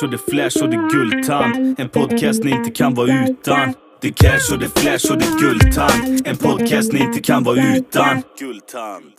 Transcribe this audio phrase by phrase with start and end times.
[0.00, 1.80] cash och det flash och det guldtand.
[1.80, 3.74] En podcast ni inte kan vara utan.
[4.00, 6.26] Det cash och det flash och det guldtand.
[6.26, 8.22] En podcast ni inte kan vara utan.
[8.38, 9.12] Guldtand.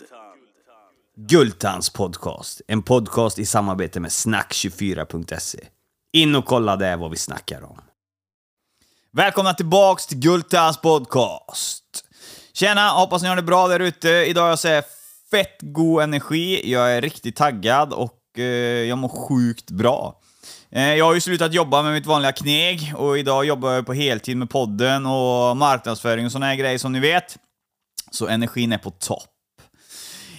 [1.18, 2.62] Guldtands podcast.
[2.68, 5.60] En podcast i samarbete med snack24.se.
[6.14, 7.82] In och kolla där vad vi snackar om.
[9.14, 11.84] Välkomna tillbaks till Guldtands podcast.
[12.54, 14.10] Tjena, hoppas ni har det bra där ute.
[14.10, 14.82] Idag har jag så
[15.32, 16.72] fett god energi.
[16.72, 18.44] Jag är riktigt taggad och eh,
[18.90, 20.21] jag mår sjukt bra.
[20.72, 23.94] Eh, jag har ju slutat jobba med mitt vanliga kneg och idag jobbar jag på
[23.94, 27.38] heltid med podden och marknadsföring och såna här grejer som ni vet.
[28.12, 29.30] Så energin är på topp.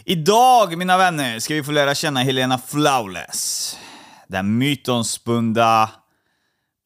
[0.04, 3.78] Idag, mina vänner, ska vi få lära känna Helena Flawless.
[4.28, 5.90] Den mytomspunna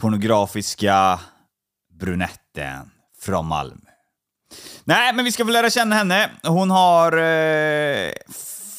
[0.01, 1.21] pornografiska
[2.01, 3.91] brunetten från Malmö.
[4.85, 6.31] Nej, men vi ska få lära känna henne.
[6.43, 8.11] Hon har eh,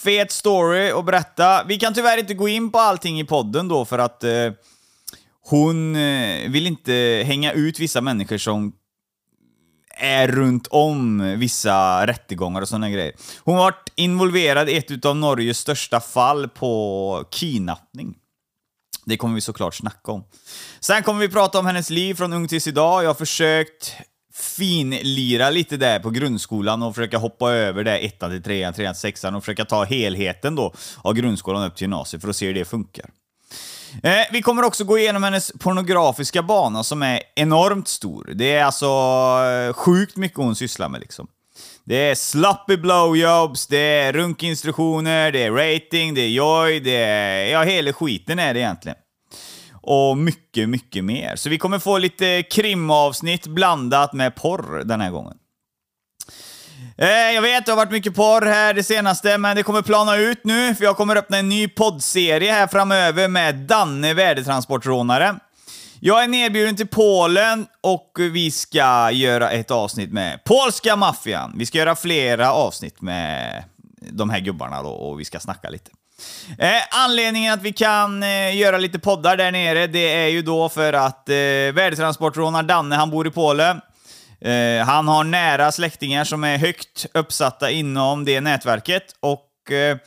[0.08, 1.63] fet story att berätta.
[1.63, 4.52] Vi kan tyvärr inte gå in på allting i podden då för att eh,
[5.41, 8.73] hon eh, vill inte hänga ut vissa människor som
[9.97, 13.13] är runt om vissa rättegångar och sådana grejer.
[13.44, 18.16] Hon har varit involverad i ett av Norges största fall på kidnappning.
[19.05, 20.23] Det kommer vi såklart snacka om.
[20.80, 23.03] Sen kommer vi prata om hennes liv från ung tills idag.
[23.03, 23.95] Jag har försökt
[24.40, 29.02] finlira lite där på grundskolan och försöka hoppa över det ettan till trean, trean till
[29.02, 32.54] sexan och försöka ta helheten då av grundskolan upp till gymnasiet för att se hur
[32.54, 33.06] det funkar.
[34.04, 38.32] Eh, vi kommer också gå igenom hennes pornografiska bana som är enormt stor.
[38.36, 38.86] Det är alltså
[39.46, 41.28] eh, sjukt mycket hon sysslar med liksom.
[41.84, 47.52] Det är sloppy blowjobs, det är runkinstruktioner, det är rating, det är joy, det är...
[47.52, 48.98] Ja, hela skiten är det egentligen.
[49.90, 51.36] Och mycket, mycket mer.
[51.36, 55.38] Så vi kommer få lite krimavsnitt blandat med porr den här gången.
[56.98, 60.16] Eh, jag vet, det har varit mycket porr här det senaste, men det kommer plana
[60.16, 65.36] ut nu, för jag kommer öppna en ny poddserie här framöver med Danne värdetransportrånare.
[66.00, 71.53] Jag är nedbjuden till Polen och vi ska göra ett avsnitt med polska maffian.
[71.58, 73.64] Vi ska göra flera avsnitt med
[74.12, 75.92] de här gubbarna då och vi ska snacka lite.
[76.57, 80.69] Eh, anledningen att vi kan eh, göra lite poddar där nere, det är ju då
[80.69, 81.35] för att eh,
[81.73, 83.81] värdetransportrånaren Danne, han bor i Polen.
[84.41, 89.97] Eh, han har nära släktingar som är högt uppsatta inom det nätverket och eh,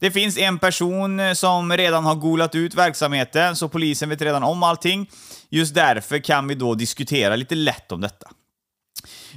[0.00, 4.62] det finns en person som redan har golat ut verksamheten, så polisen vet redan om
[4.62, 5.10] allting.
[5.48, 8.30] Just därför kan vi då diskutera lite lätt om detta.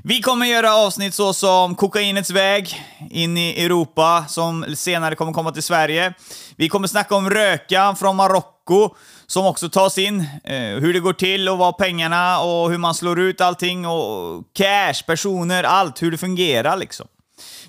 [0.02, 5.52] Vi kommer göra avsnitt så som kokainets väg in i Europa, som senare kommer komma
[5.52, 6.14] till Sverige.
[6.56, 8.96] Vi kommer snacka om rökan från Marocko,
[9.28, 10.20] som också tas in.
[10.44, 14.44] Eh, hur det går till och vad pengarna och hur man slår ut allting och
[14.54, 17.08] cash, personer, allt, hur det fungerar liksom.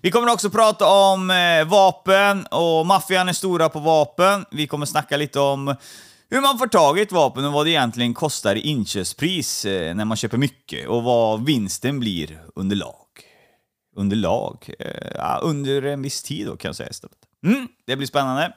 [0.00, 4.44] Vi kommer också prata om eh, vapen och maffian är stora på vapen.
[4.50, 5.76] Vi kommer snacka lite om
[6.34, 9.94] hur man får tag i ett vapen och vad det egentligen kostar i inköpspris eh,
[9.94, 13.06] när man köper mycket och vad vinsten blir under lag.
[13.96, 14.70] Under lag?
[14.78, 17.16] Eh, ja, under en viss tid då kan jag säga istället.
[17.46, 18.52] Mm, det blir spännande.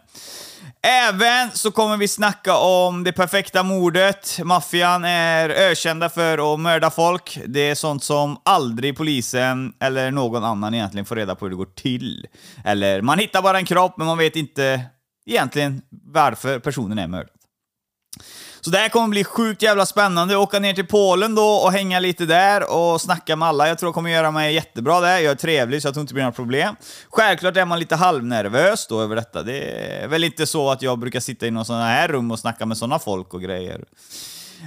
[0.82, 4.40] Även så kommer vi snacka om det perfekta mordet.
[4.44, 7.40] Maffian är ökända för att mörda folk.
[7.46, 11.58] Det är sånt som aldrig polisen eller någon annan egentligen får reda på hur det
[11.58, 12.28] går till.
[12.66, 14.82] Eller man hittar bara en kropp, men man vet inte
[15.26, 17.37] egentligen varför personen är mördad.
[18.62, 20.38] Så det här kommer bli sjukt jävla spännande.
[20.38, 23.68] Åka ner till Polen då och hänga lite där och snacka med alla.
[23.68, 25.18] Jag tror det kommer göra mig jättebra där.
[25.18, 26.76] Jag är trevlig så jag tror inte det blir några problem.
[27.10, 29.44] Självklart är man lite halvnervös då över detta.
[29.44, 29.60] Det
[30.04, 32.66] är väl inte så att jag brukar sitta i någon sån här rum och snacka
[32.66, 33.84] med såna folk och grejer.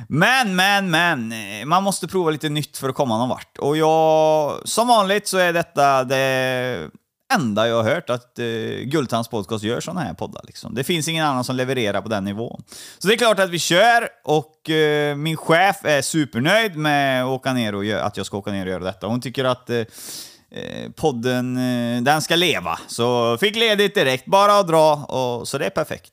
[0.08, 1.32] Men, men, men.
[1.32, 3.58] Eh, man måste prova lite nytt för att komma någon vart.
[3.58, 6.90] Och jag, som vanligt så är detta det
[7.34, 8.44] enda jag har hört att eh,
[8.84, 10.42] Guldtands podcast gör sådana här poddar.
[10.44, 10.74] Liksom.
[10.74, 12.62] Det finns ingen annan som levererar på den nivån.
[12.98, 17.28] Så det är klart att vi kör och eh, min chef är supernöjd med att,
[17.28, 19.06] åka ner och gör, att jag ska åka ner och göra detta.
[19.06, 22.78] Hon tycker att eh, eh podden, eh, den ska leva.
[22.86, 26.12] Så fick ledigt direkt, bara att dra, och, så det är perfekt.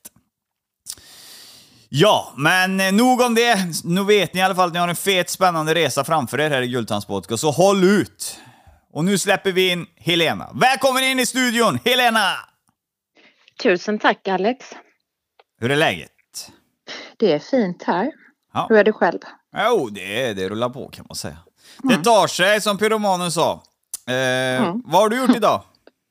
[1.88, 3.58] Ja, men eh, nog om det.
[3.84, 6.50] Nu vet ni i alla fall att ni har en fet spännande resa framför er
[6.50, 8.38] här i Guldtands podcast, så håll ut!
[8.98, 10.50] Och nu släpper vi in Helena.
[10.54, 12.32] Välkommen in i studion, Helena!
[13.62, 14.66] Tusen tack Alex.
[15.60, 16.10] Hur är läget?
[17.16, 18.12] Det är fint här.
[18.52, 18.66] Ja.
[18.68, 19.18] Hur är det själv?
[19.56, 21.36] Jo, det, det rullar på kan man säga.
[21.82, 23.52] Det tar sig, som pyromanen sa.
[24.06, 25.62] Eh, Vad har du gjort idag?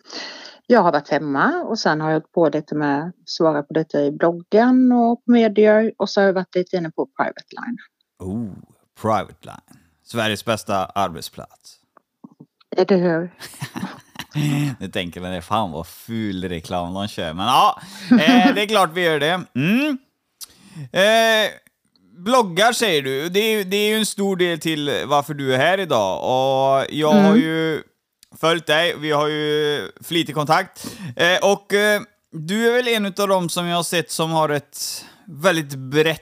[0.67, 3.97] Jag har varit hemma och sen har jag hållit på lite med svara på lite
[3.97, 7.77] i bloggen och på medier och så har jag varit lite inne på Private Line.
[8.19, 8.49] Oh,
[9.01, 9.79] Private Line.
[10.03, 11.76] Sveriges bästa arbetsplats.
[12.85, 13.31] Det hur?
[14.79, 17.33] Nu tänker man, fan vad ful reklam de kör.
[17.33, 17.81] Men ja,
[18.11, 19.41] eh, det är klart vi gör det.
[19.55, 19.97] Mm.
[20.91, 21.49] Eh,
[22.17, 23.29] bloggar säger du.
[23.29, 26.17] Det är, det är ju en stor del till varför du är här idag.
[26.23, 27.41] Och jag har Mm.
[27.41, 27.83] ju
[28.39, 30.97] följt dig, vi har ju flitig kontakt.
[31.15, 32.01] Eh, och eh,
[32.31, 36.21] du är väl en av dem som jag har sett som har ett väldigt brett,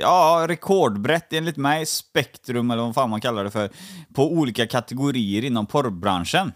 [0.00, 3.70] ja, rekordbrett enligt mig, spektrum eller vad fan man kallar det för,
[4.14, 6.52] på olika kategorier inom porrbranschen.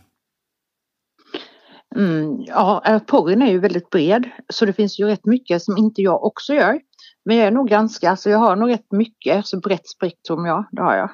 [1.97, 5.77] Mm, ja, eh, porren är ju väldigt bred så det finns ju rätt mycket som
[5.77, 6.81] inte jag också gör.
[7.25, 10.69] Men jag är nog ganska, alltså jag har nog rätt mycket, så brett spektrum ja,
[10.73, 11.11] det har jag.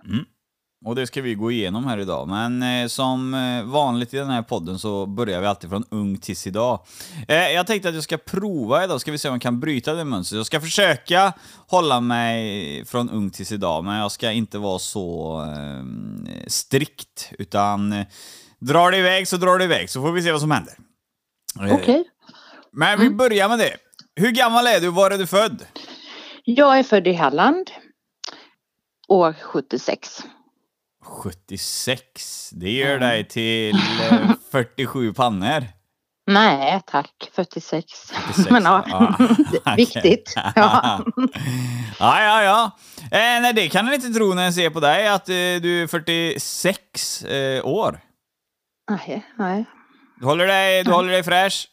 [0.84, 2.28] Och det ska vi gå igenom här idag.
[2.28, 6.18] Men eh, som eh, vanligt i den här podden så börjar vi alltid från ung
[6.18, 6.86] tills idag.
[7.28, 9.94] Eh, jag tänkte att jag ska prova idag, ska vi se om jag kan bryta
[9.94, 10.36] det mönstret.
[10.36, 11.32] Jag ska försöka
[11.66, 17.32] hålla mig från ung tills idag, men jag ska inte vara så eh, strikt.
[17.38, 18.06] Utan eh,
[18.58, 20.74] drar det iväg så drar det iväg, så får vi se vad som händer.
[21.60, 22.04] Eh, Okej.
[22.72, 23.76] Men vi börjar med det.
[24.16, 25.66] Hur gammal är du var är du född?
[26.44, 27.70] Jag är född i Halland.
[29.08, 30.22] År 76.
[31.02, 32.50] 76.
[32.52, 33.74] Det gör dig till
[34.10, 35.64] eh, 47 pannor.
[36.26, 37.84] Nej tack, 46.
[38.10, 38.50] 46.
[38.50, 39.76] Men ja, Ja, okej.
[39.76, 40.32] viktigt.
[40.36, 40.52] Ja.
[41.98, 42.70] ja, ja, ja.
[43.04, 45.82] Eh, nej, det kan jag inte tro när jag ser på dig, att eh, du
[45.82, 48.00] är 46 eh, år.
[48.90, 49.64] Nej, nej.
[50.20, 51.68] Du håller dig, du håller dig fräsch.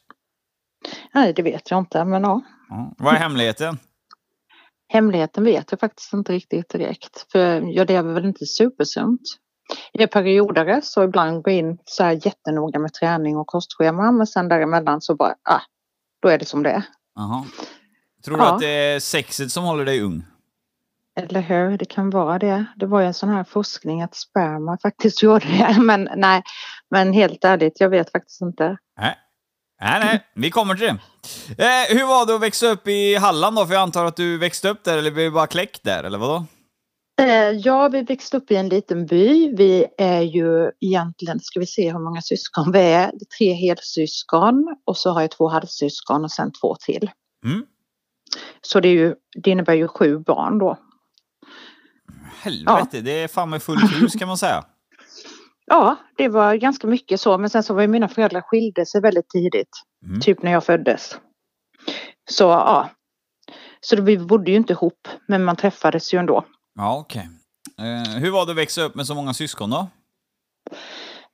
[1.14, 2.06] nej, det vet jag inte.
[2.06, 2.42] Men Ja.
[2.98, 3.78] Vad är hemligheten?
[4.90, 7.32] Hemligheten vet jag faktiskt inte riktigt direkt.
[7.32, 9.22] För jag lever väl inte supersunt.
[9.92, 14.12] Jag är periodare så ibland går jag in så här jättenoga med träning och kostschema.
[14.12, 15.62] Men sen däremellan så bara, ah,
[16.22, 16.84] då är det som det är.
[18.26, 18.54] Tror du Ja.
[18.54, 20.24] att det är sexet som håller dig ung?
[21.16, 21.78] Eller hur?
[21.78, 22.66] Det kan vara det.
[22.76, 25.82] Det var ju en sån här forskning att sperma faktiskt gjorde det.
[25.82, 26.44] Men nej,
[26.90, 28.78] men helt ärligt, jag vet faktiskt inte.
[29.00, 29.18] Nej.
[29.82, 30.98] Nej, nej, vi kommer till det.
[31.64, 33.66] Eh, hur var det att växa upp i Halland då?
[33.66, 36.46] För jag antar att du växte upp där, eller blev bara kläckt där, eller vadå?
[37.22, 39.56] Eh, Ja, vi växte upp i en liten by.
[39.56, 44.98] Vi är ju egentligen, ska vi se hur många syskon vi är, tre helsyskon och
[44.98, 47.12] så har jag två halvsyskon och sen två till.
[47.46, 47.66] Mm.
[48.62, 50.78] Så det, är ju, det innebär ju sju barn då.
[52.42, 54.66] Helvete, det är fan med fullt hus kan man säga.
[55.70, 59.02] Ja, det var ganska mycket så, men sen så var ju mina föräldrar skilde sig
[59.02, 59.70] väldigt tidigt.
[60.06, 60.22] Mm.
[60.22, 61.20] Typ när jag föddes.
[62.30, 62.90] Så ja.
[63.82, 66.46] Så vi bodde ju inte ihop, men man träffades ju ändå.
[66.76, 67.30] Ja, okej.
[67.78, 69.88] Eh, hur var det att växa upp med så många syskon då?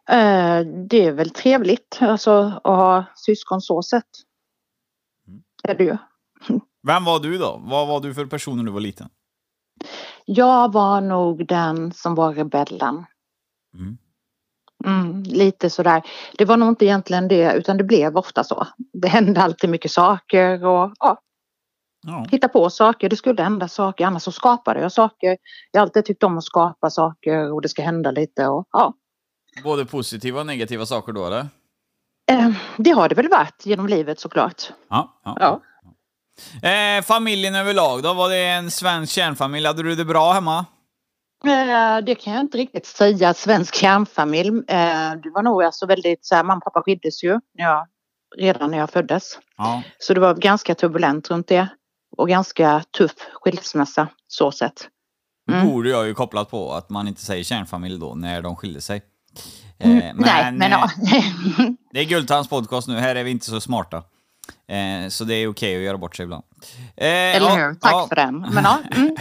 [0.10, 0.60] Eh,
[0.90, 2.32] det är väl trevligt, alltså
[2.64, 4.04] att ha syskon så sett.
[5.28, 5.44] Mm.
[5.64, 5.98] Är det ju.
[6.88, 7.62] Vem var du då?
[7.64, 9.10] Vad var du för person när du var liten?
[10.26, 13.06] Jag var nog den som var rebellen.
[13.74, 13.98] Mm.
[14.86, 16.01] Mm, lite sådär.
[16.38, 18.68] Det var nog inte egentligen det utan det blev ofta så.
[18.94, 21.19] Det hände alltid mycket saker och ja,
[22.07, 22.25] Ja.
[22.31, 23.10] hitta på saker.
[23.10, 25.38] Det skulle hända saker annars så skapade jag saker.
[25.72, 28.94] Jag har alltid tyckt om att skapa saker och det ska hända lite och ja.
[29.63, 31.48] Både positiva och negativa saker då eller?
[32.31, 34.62] Eh, det har det väl varit genom livet såklart.
[34.89, 35.19] Ja.
[35.24, 35.38] ja.
[35.39, 35.62] Ja.
[36.69, 38.13] Eh, familjen överlag då?
[38.13, 39.68] Var det en svensk kärnfamilj?
[39.68, 40.66] Hade du det bra hemma?
[41.46, 43.34] Eh, det kan jag inte riktigt säga.
[43.34, 44.50] Svensk kärnfamilj.
[44.50, 47.88] Eh, det var nog alltså väldigt så här, mamma och pappa skildes ju när jag,
[48.38, 49.39] redan när jag föddes.
[49.58, 49.84] Ja.
[49.98, 51.68] Så det var ganska turbulent runt det.
[52.18, 54.89] Och ganska tuff skilsmässa så sett.
[55.51, 55.68] Mm.
[55.68, 59.01] borde jag ju kopplat på att man inte säger kärnfamilj då, när de skilde sig.
[59.80, 60.89] Mm, Nej, men eh, ja.
[61.92, 64.04] Det är Guldtands podcast nu, här är vi inte så smarta.
[64.68, 66.44] Eh, så det är okej att göra bort sig ibland.
[66.98, 67.74] Eh, Eller ja, hur?
[67.75, 68.40] Tack ja, för den.
[68.40, 68.80] Men ja.
[68.92, 69.16] Mm.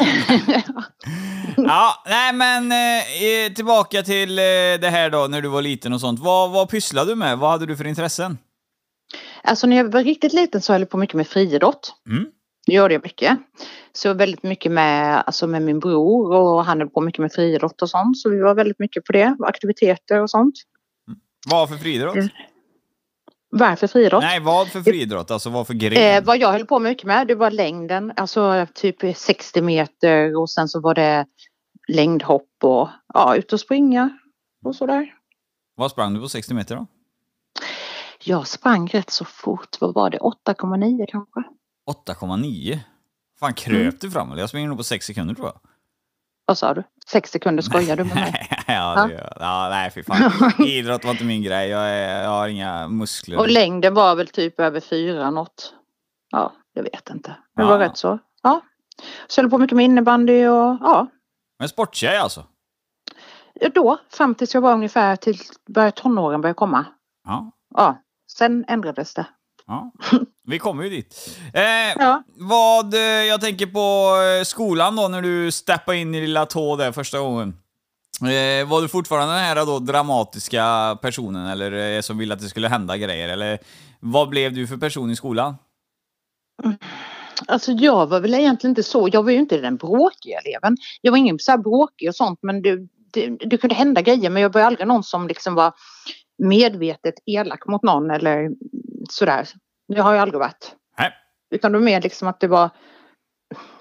[1.57, 4.43] Ja, nej men eh, tillbaka till eh,
[4.81, 6.21] det här då, när du var liten och sånt.
[6.21, 7.38] Vad, vad pysslade du med?
[7.38, 8.38] Vad hade du för intressen?
[9.43, 11.95] Alltså när jag var riktigt liten så höll jag på mycket med friidrott.
[12.09, 12.26] Mm.
[12.66, 13.38] Det gjorde jag mycket.
[13.93, 17.83] Så väldigt mycket med, alltså med min bror och han höll på mycket med friidrott
[17.83, 18.19] och sånt.
[18.19, 19.37] Så vi var väldigt mycket på det.
[19.40, 20.54] Aktiviteter och sånt.
[21.47, 22.16] Vad för friidrott?
[23.58, 24.23] Varför friidrott?
[24.23, 25.30] Nej, vad för friidrott?
[25.30, 26.16] Alltså vad för gren?
[26.16, 30.50] Eh, vad jag höll på mycket med det var längden, alltså typ 60 meter och
[30.50, 31.26] sen så var det
[31.88, 34.18] längdhopp och ja, ut och springa
[34.64, 35.14] och sådär.
[35.76, 36.87] Vad sprang du på 60 meter då?
[38.25, 41.42] Jag sprang rätt så fort, vad var det, 8,9 kanske?
[42.06, 42.78] 8,9?
[43.40, 43.94] Fan, kröp Mm.
[44.00, 44.40] du fram eller?
[44.42, 45.61] Jag springer nog på 6 sekunder tror jag.
[46.46, 46.82] Vad sa du?
[47.06, 48.48] 6 sekunder, skojar du med mig?
[48.66, 49.36] ja, det gör.
[49.40, 50.32] Ja, nej fy fan.
[50.66, 51.68] Idrott var inte min grej.
[51.68, 53.38] Jag, är, jag har inga muskler.
[53.38, 55.74] Och längden var väl typ över 4 något.
[56.30, 57.36] Ja, jag vet inte.
[57.56, 57.68] Det Ja.
[57.68, 58.18] var rätt så.
[58.42, 58.60] Ja.
[59.26, 61.06] Så jag höll på mycket med innebandy och ja.
[61.58, 62.44] Men sporttjej alltså?
[63.74, 66.84] Då, fram tills jag var ungefär till började tonåren började komma.
[67.24, 67.50] Ja.
[67.74, 69.26] Ja, sen ändrades det.
[69.66, 69.92] Ja,
[70.47, 71.38] vi kommer ju dit.
[71.54, 71.62] Eh,
[71.99, 72.23] Ja.
[72.37, 76.76] Vad, eh, jag tänker på eh, skolan då, när du steppade in i lilla tå
[76.76, 77.49] där första gången.
[78.21, 82.49] Eh, var du fortfarande den här då dramatiska personen, eller eh, som ville att det
[82.49, 83.28] skulle hända grejer?
[83.28, 83.59] Eller
[84.00, 85.54] vad blev du för person i skolan?
[87.49, 90.76] Alltså jag var väl egentligen inte så, jag var ju inte den bråkiga eleven.
[91.00, 92.76] Jag var ingen så här bråkig och sånt men det,
[93.12, 95.73] det, det kunde hända grejer men jag var aldrig någon som liksom var
[96.38, 98.50] medvetet elak mot någon eller
[99.12, 99.49] sådär.
[99.88, 100.75] Det har jag aldrig varit.
[100.99, 101.12] Nej.
[101.50, 102.70] Utan det var mer liksom att det var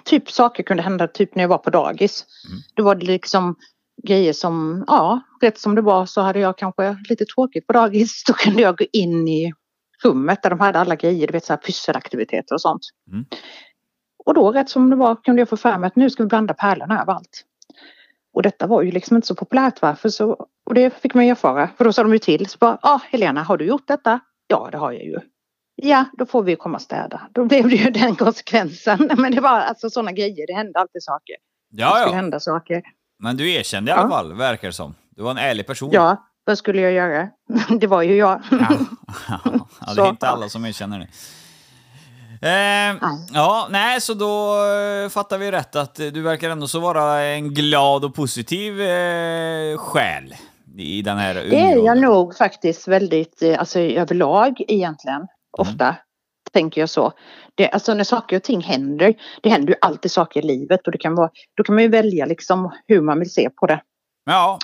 [0.04, 2.26] typ saker kunde hända typ när jag var på dagis.
[2.50, 2.60] Mm.
[2.76, 3.56] Då var det liksom
[4.04, 8.24] grejer som, ja, rätt som det var så hade jag kanske lite tråkigt på dagis.
[8.28, 9.54] Då kunde jag gå in i
[10.04, 12.82] rummet där de hade alla grejer, du vet så här pysselaktiviteter och sånt.
[13.12, 13.26] Mm.
[14.26, 16.28] Och då rätt som det var kunde jag få för mig att nu ska vi
[16.28, 17.44] blanda pärlorna överallt.
[18.34, 21.32] Och detta var ju liksom inte så populärt varför så, och det fick man ju
[21.32, 21.70] erfara.
[21.78, 24.20] För då sa de ju till, så bara, ja ah, Helena har du gjort detta?
[24.54, 25.20] Ja det har jag ju.
[25.76, 27.22] Ja, då får vi komma och städa.
[27.32, 29.10] Då blev det ju den konsekvensen.
[29.18, 31.36] Men det var alltså sådana grejer, det hände alltid saker.
[31.72, 32.16] det Ja, skulle ja.
[32.16, 32.82] hända saker.
[33.20, 34.10] Men du erkände i alla Ja.
[34.10, 34.96] fall, verkar det som.
[35.10, 35.90] Du var en ärlig person.
[35.94, 37.30] Ja, vad skulle jag göra?
[37.80, 38.42] Det var ju jag.
[38.52, 38.58] Ja,
[39.30, 39.40] ja
[39.86, 41.08] det är Så, inte alla som erkänner det.
[42.42, 42.96] Eh,
[43.34, 44.56] ja, nej, så då
[45.04, 49.78] eh, fattar vi rätt att du verkar ändå så vara en glad och positiv eh,
[49.78, 50.36] själ
[50.78, 55.28] i den här Det är jag nog faktiskt väldigt, eh, alltså överlag egentligen.
[55.58, 55.96] Ofta
[56.54, 57.14] tänker jag så.
[57.56, 60.92] Det, alltså när saker och ting händer, det händer ju alltid saker i livet och
[60.92, 63.82] det kan vara, då kan man ju välja liksom hur man vill se på det.
[64.26, 64.60] Ja,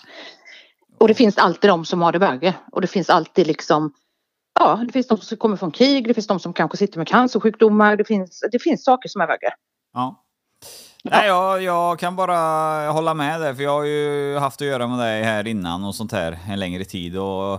[0.99, 2.53] Och det finns alltid de som har det värre.
[2.71, 3.93] Och det finns alltid liksom,
[4.59, 7.07] ja, det finns de som kommer från krig, det finns de som kanske sitter med
[7.07, 9.53] cancersjukdomar, det finns, det finns saker som är värre.
[9.93, 10.25] ja.
[11.03, 14.87] Nej, jag, jag kan bara hålla med där, för jag har ju haft att göra
[14.87, 17.17] med dig här innan och sånt här en längre tid.
[17.17, 17.53] Och,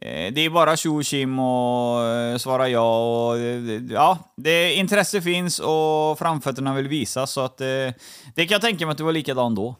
[0.00, 5.58] eh, det är bara tjo och eh, svara ja och eh, ja, det, intresse finns
[5.58, 7.94] och framfötterna vill visa så att det
[8.36, 9.76] kan jag tänka mig att du var likadan då.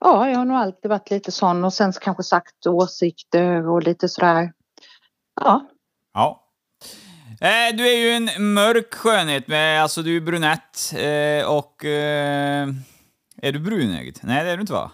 [0.00, 4.08] Ja, jag har nog alltid varit lite sån och sen kanske sagt åsikter och lite
[4.08, 4.52] sådär.
[5.40, 5.68] Ja,
[6.14, 6.43] Ja.
[7.44, 11.84] Eh, du är ju en mörk skönhet, med, alltså du är brunett eh, och...
[11.84, 12.68] Eh,
[13.42, 14.18] är du brunögd?
[14.22, 14.90] Nej, det är du inte va?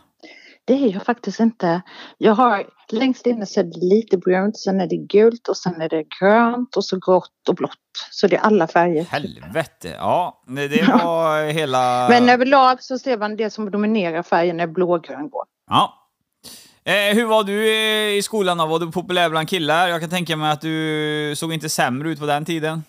[0.71, 1.83] det är jag faktiskt inte.
[2.19, 5.81] Jag har längst inne så är det lite brunt, sen är det gult och sen
[5.81, 8.09] är det grönt och så grått och blått.
[8.11, 9.05] Så det är alla färger.
[9.05, 9.95] Helvete!
[9.99, 12.07] Ja, det, var hela...
[12.09, 15.45] Men överlag så ser man det som dominerar färgen är blågrön-grå.
[15.71, 16.00] Ja.
[16.85, 17.73] Eh, hur var du
[18.17, 18.67] i skolan då?
[18.67, 19.89] Var du populär bland killar?
[19.89, 22.83] Jag kan tänka mig att du såg inte sämre ut på den tiden.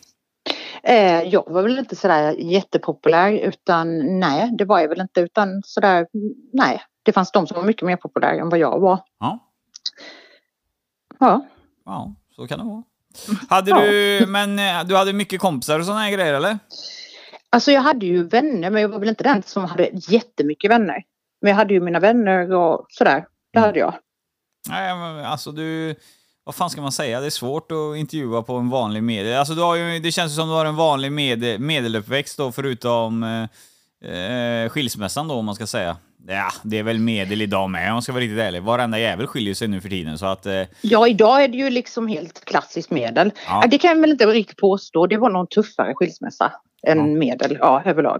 [0.84, 5.62] Eh, jag var väl inte sådär jättepopulär utan nej, det var jag väl inte utan
[5.66, 6.08] sådär
[6.54, 6.82] nej.
[7.04, 9.00] Det fanns de som var mycket mer populära än vad jag var.
[9.20, 9.40] Ja,
[11.20, 11.46] Ja,
[11.86, 12.84] ja så kan det vara.
[13.50, 13.82] Hade Ja.
[13.82, 16.60] du, men eh, du hade mycket kompisar och här grejer eller?
[17.50, 21.04] alltså jag hade ju vänner men jag var väl inte den som hade jättemycket vänner.
[21.42, 23.26] Men jag hade ju mina vänner och sådär.
[23.54, 23.94] Det hade jag.
[24.70, 25.96] Nej, men alltså du...
[26.44, 27.20] Vad fan ska man säga?
[27.20, 29.38] Det är svårt att intervjua på en vanlig medel...
[29.38, 32.52] Alltså du har ju, det känns ju som du har en vanlig med, medeluppväxt då,
[32.52, 33.24] förutom
[34.04, 35.98] eh, eh, skilsmässan då, om man ska säga.
[36.28, 38.64] Ja, det är väl medel idag med om man ska vara riktigt ärlig.
[38.64, 40.46] Varenda jävel skiljer sig nu för tiden, så att...
[40.46, 43.32] Eh, Ja, idag är det ju liksom helt klassiskt medel.
[43.48, 43.64] Ja.
[43.72, 45.08] Det kan jag väl inte riktigt påstå.
[45.08, 46.54] Det var någon tuffare skilsmässa
[46.88, 47.04] än Ja.
[47.20, 48.20] medel, ja, överlag.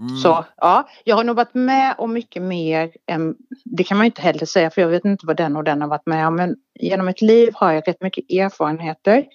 [0.00, 4.04] Mm, Så ja, jag har nog varit med om mycket mer än, det kan man
[4.04, 6.26] ju inte heller säga för jag vet inte vad den och den har varit med
[6.26, 6.36] om.
[6.36, 9.26] Men genom mitt liv har jag rätt mycket erfarenheter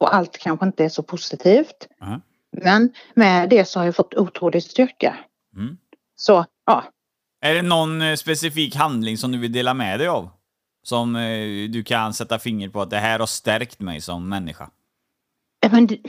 [0.00, 1.88] och allt kanske inte är så positivt.
[2.00, 2.20] Ja.
[2.62, 5.16] Men med det så har jag fått otrolig styrka.
[5.56, 5.76] Mm.
[6.16, 6.84] Så ja,
[7.40, 10.28] Är det någon eh, specifik handling som du vill dela med dig av?
[10.82, 14.70] Som eh, du kan sätta finger på att det här har stärkt mig som människa?
[15.70, 16.00] Men det,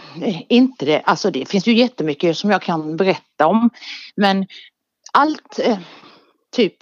[0.50, 1.02] inte det.
[1.02, 3.70] Alltså det finns ju jättemycket som jag kan berätta om.
[4.16, 4.46] Men
[5.14, 5.80] allt, eh,
[6.56, 6.78] typ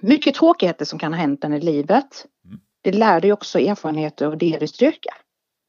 [0.00, 2.26] mycket tråkigheter som kan ha hänt en i livet.
[2.44, 2.60] Mm.
[2.82, 5.14] Det lär dig också erfarenheter och det dig styrka.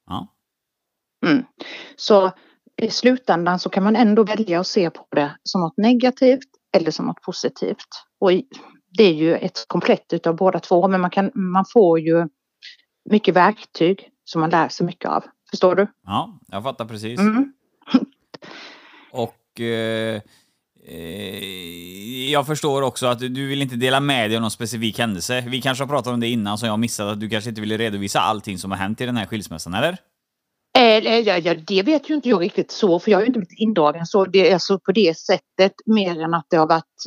[0.05, 0.27] Ja.
[1.25, 1.45] Mm.
[1.95, 2.31] Så
[2.81, 6.91] i slutändan så kan man ändå välja att se på det som något negativt eller
[6.91, 7.87] som något positivt.
[8.19, 8.31] Och
[8.97, 12.27] det är ju ett komplett utav båda två men man, kan, man får ju
[13.09, 15.23] mycket verktyg som man lär sig mycket av.
[15.49, 15.87] Förstår du?
[16.05, 17.19] Ja, jag fattar precis.
[17.19, 17.53] Mm.
[19.11, 20.21] Och eh,
[20.87, 25.43] eh, jag förstår också att du vill inte dela med dig av någon specifik händelse.
[25.47, 27.77] Vi kanske har pratat om det innan som jag missat, att du kanske inte ville
[27.77, 29.97] redovisa allting som har hänt i den här skilsmässan, eller?
[30.77, 33.27] Eh, eh, ja, ja, det vet ju inte jag riktigt så för jag har ju
[33.27, 36.67] inte blivit indragen så det är så på det sättet mer än att det har
[36.67, 37.03] varit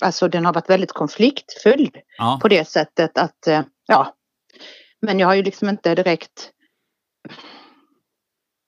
[0.00, 2.38] Alltså den har varit väldigt konfliktfylld Ja.
[2.42, 4.14] på det sättet att eh, ja.
[5.00, 6.50] Men jag har ju liksom inte direkt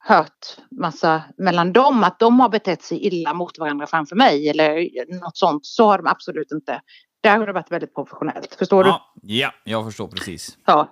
[0.08, 5.14] hört massa mellan dem att de har betett sig illa mot varandra framför mig eller
[5.20, 5.66] något sånt.
[5.66, 6.80] Så har de absolut inte.
[7.20, 8.54] Där har det varit väldigt professionellt.
[8.58, 8.90] Förstår du?
[8.90, 10.58] Ja, ja, jag förstår precis.
[10.66, 10.88] Ja.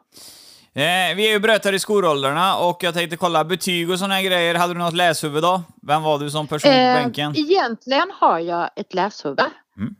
[0.74, 4.54] Eh, vi är ju brötare i skolåldrarna och jag tänkte kolla betyg och här grejer.
[4.54, 5.62] Hade du något läshuvud då?
[5.82, 7.36] Vem var du som person på Eh, bänken?
[7.36, 9.40] egentligen har jag ett läshuvud.
[9.76, 9.94] Mm.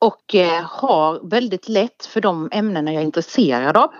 [0.00, 3.90] Och eh, har väldigt lätt för de ämnena jag är intresserad av.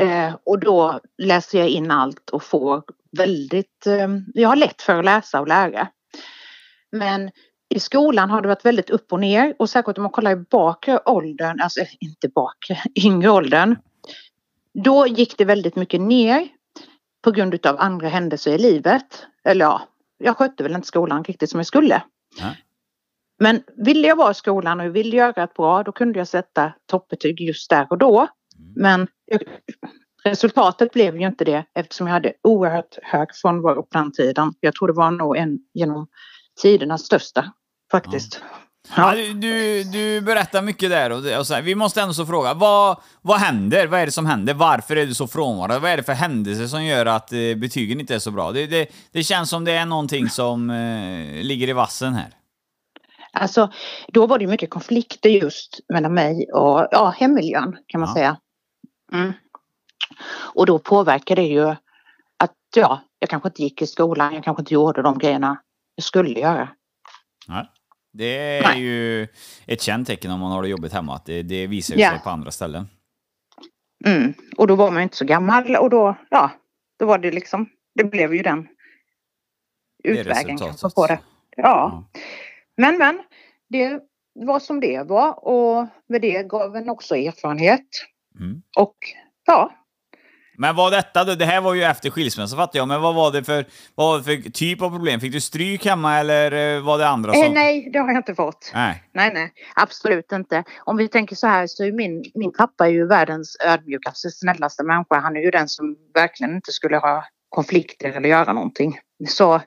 [0.00, 2.82] Eh, och då läser jag in allt och får
[3.16, 3.86] väldigt...
[3.86, 5.88] Eh, jag har lätt för att läsa och lära.
[6.92, 7.30] Men
[7.74, 10.36] i skolan har det varit väldigt upp och ner och särskilt om man kollar i
[10.36, 13.76] bakre åldern, alltså eh, inte bakre, yngre åldern.
[14.84, 16.48] Då gick det väldigt mycket ner
[17.24, 19.26] på grund av andra händelser i livet.
[19.44, 22.02] Eller ja, jag skötte väl inte skolan riktigt som jag skulle.
[22.40, 22.64] Nej.
[23.38, 26.72] Men ville jag vara i skolan och ville göra ett bra, då kunde jag sätta
[26.86, 28.28] toppbetyg just där och då.
[28.76, 29.42] Men jag,
[30.24, 34.52] resultatet blev ju inte det eftersom jag hade oerhört hög frånvaro på den tiden.
[34.60, 36.06] Jag tror det var nog en genom
[36.62, 37.52] tidernas största
[37.90, 38.42] faktiskt.
[38.96, 42.26] Ja, du, du, du berättar mycket där och, och så här, vi måste ändå så
[42.26, 43.86] fråga, vad, vad händer?
[43.86, 44.54] Vad är det som händer?
[44.54, 45.78] Varför är du så frånvarande?
[45.78, 48.52] Vad är det för händelser som gör att eh, betygen inte är så bra?
[48.52, 52.28] Det, det, det känns som det är någonting som eh, ligger i vassen här.
[53.32, 53.72] Alltså,
[54.12, 58.14] då var det mycket konflikter just mellan mig och ja, hemmiljön kan man Ja.
[58.14, 58.36] säga.
[59.12, 59.32] Mm.
[60.54, 61.68] Och då påverkar det ju
[62.36, 65.62] att ja, jag kanske inte gick i skolan, jag kanske inte gjorde de grejerna
[65.94, 66.68] jag skulle göra.
[67.48, 67.70] Nej.
[68.12, 68.80] Det är Nej.
[68.80, 69.28] ju
[69.66, 72.30] ett känt tecken om man har det jobbigt hemma, att det, det visar sig på
[72.30, 72.88] andra ställen.
[74.06, 74.34] Mm.
[74.56, 76.50] Och då var man inte så gammal och då, ja,
[76.98, 78.68] då var det liksom, det blev ju den
[80.04, 81.20] utvägen kanske på det.
[81.56, 82.04] Ja.
[82.76, 83.22] Men men,
[83.68, 84.00] det
[84.34, 87.88] var som det var och med det gav en också erfarenhet.
[88.40, 88.62] Mm.
[88.76, 88.96] Och
[89.46, 89.72] ja,
[90.58, 91.34] Men vad detta då?
[91.34, 94.18] Det här var ju efter skilsmässa fattar jag, men vad var det för, vad var
[94.18, 95.20] det för typ av problem?
[95.20, 97.42] Fick du stryk hemma eller eh, var det andra som...
[97.42, 98.70] eh, nej det har jag inte fått.
[98.74, 99.02] Nej.
[99.12, 100.64] Nej, nej, absolut inte.
[100.84, 104.84] Om vi tänker så här så är min, min pappa är ju världens ödmjukaste, snällaste
[104.84, 105.20] människa.
[105.20, 108.98] Han är ju den som verkligen inte skulle ha konflikter eller göra någonting.
[109.28, 109.60] Så,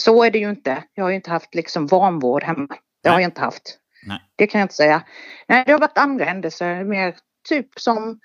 [0.00, 0.84] så är det ju inte.
[0.94, 2.68] Jag har ju inte haft liksom vanvård hemma.
[3.02, 3.78] Det har jag inte haft.
[4.06, 4.18] Nej.
[4.36, 5.02] Det kan jag inte säga.
[5.48, 6.84] Nej, det har varit andra händelser.
[6.84, 7.14] Mer
[7.48, 8.20] typ som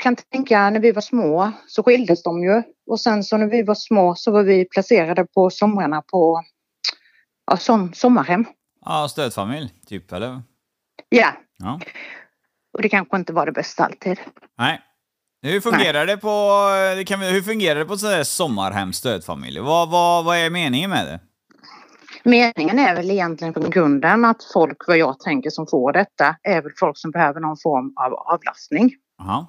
[0.00, 2.62] kan tänka när vi var små så skildes de ju.
[2.86, 6.42] Och sen så när vi var små så var vi placerade på somrarna på
[7.46, 8.44] ja, som, sommarhem.
[8.84, 10.42] Ja, stödfamilj, typ, eller?
[11.08, 11.80] Ja, Ja.
[12.72, 14.18] Och det kanske inte var det bästa alltid.
[14.58, 14.80] Nej.
[15.42, 16.60] Hur fungerar det på,
[17.06, 19.60] kan vi, hur fungerar det på sådär sommarhem, stödfamilj?
[19.60, 21.20] Vad, vad, vad är meningen med det?
[22.26, 26.62] Meningen är väl egentligen från grunden att folk, vad jag tänker som får detta, är
[26.62, 28.90] väl folk som behöver någon form av avlastning.
[29.18, 29.46] Jaha.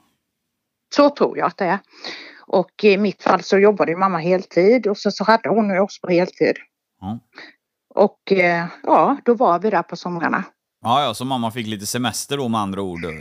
[0.96, 1.80] Så tror jag att det är.
[2.48, 6.08] Och i mitt fall så jobbade mamma heltid och så, så hade hon ju också
[6.08, 6.56] på heltid.
[7.02, 7.20] Ja.
[7.96, 10.44] Och eh, ja, då var vi där på somrarna.
[10.82, 13.06] Ja, ja, så mamma fick lite semester då med andra ord.
[13.06, 13.12] eh,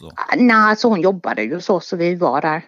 [0.00, 0.12] Så.
[0.36, 2.64] Nej, alltså hon jobbade ju så, så vi var där.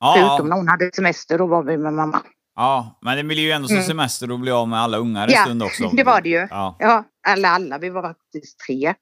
[0.00, 2.22] Ja, Förutom när hon hade semester, då var vi med mamma.
[2.56, 3.86] Ja, men det blir ju ändå som Mm.
[3.86, 5.88] semester att bli av med alla ungar en Ja, stund också.
[5.92, 6.46] det var det ju.
[6.50, 6.76] Ja.
[6.78, 8.94] Ja, alla, alla, vi var faktiskt tre.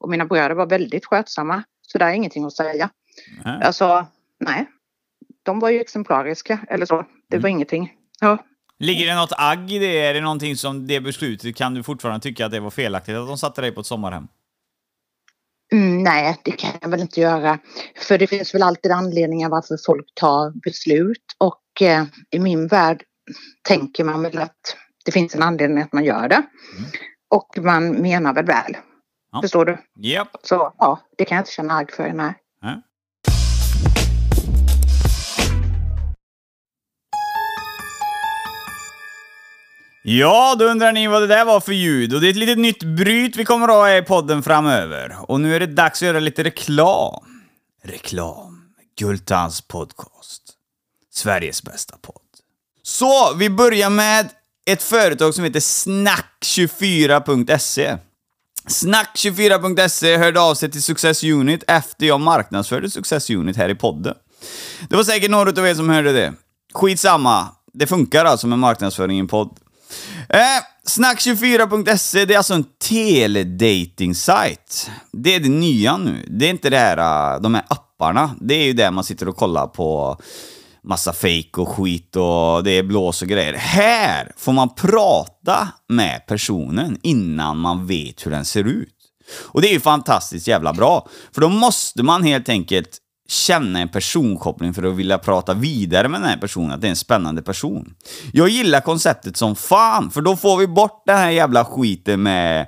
[0.00, 1.62] Och mina bröder var väldigt skötsamma.
[1.82, 2.90] Så det är ingenting att säga.
[3.44, 3.62] Nej.
[3.62, 4.06] Alltså,
[4.40, 4.66] nej.
[5.42, 7.06] De var ju exemplariska eller så.
[7.30, 7.92] Det var ingenting.
[8.20, 8.38] Ja.
[8.78, 10.00] Ligger det något agg i det?
[10.00, 13.26] Är det någonting som det beslutet, kan du fortfarande tycka att det var felaktigt att
[13.28, 14.28] de satte dig på ett sommarhem?
[15.72, 17.58] Mm, nej, det kan jag väl inte göra.
[17.96, 21.24] För det finns väl alltid anledningar varför folk tar beslut.
[21.38, 23.02] Och eh, i min värld
[23.62, 26.42] tänker man väl att det finns en anledning att man gör det.
[27.30, 28.76] Och man menar väl väl.
[29.32, 29.42] Ja.
[29.42, 29.78] Förstår du?
[29.96, 30.28] Japp.
[30.42, 32.12] Så ja, det kan jag inte känna agg för.
[32.12, 32.34] Nej.
[32.62, 32.82] Nej.
[40.06, 42.14] Ja, då undrar ni vad det där var för ljud.
[42.14, 45.16] Och det är ett litet nytt bryt vi kommer att ha i podden framöver.
[45.30, 47.24] Och nu är det dags att göra lite reklam.
[47.82, 48.74] Reklam.
[48.98, 50.53] Gultans podcast.
[51.14, 52.22] Sveriges bästa podd.
[52.82, 54.28] Så, vi börjar med
[54.66, 57.96] ett företag som heter Snack24.se.
[58.68, 64.14] Snack24.se hörde av sig till Success Unit efter jag marknadsförde Success Unit här i podden.
[64.88, 66.34] Det var säkert några av er som hörde det.
[66.74, 69.58] Skitsamma, det funkar alltså med marknadsföring i en podd.
[70.28, 70.38] Eh,
[70.88, 74.90] Snack24.se, det är alltså en teledating-sajt.
[75.12, 76.26] Det är det nya nu.
[76.30, 78.34] Det är inte det här, eh, de här apparna.
[78.40, 80.18] Det är ju där man sitter och kollar på
[80.84, 83.52] massa fejk och skit och det är blås och grejer.
[83.52, 88.88] Här får man prata med personen innan man vet hur den ser ut.
[89.42, 91.08] Och det är ju fantastiskt jävla bra.
[91.34, 96.20] För då måste man helt enkelt känna en personkoppling för att vilja prata vidare med
[96.20, 97.94] den här personen, att det är en spännande person.
[98.32, 102.66] Jag gillar konceptet som fan, för då får vi bort den här jävla skiten med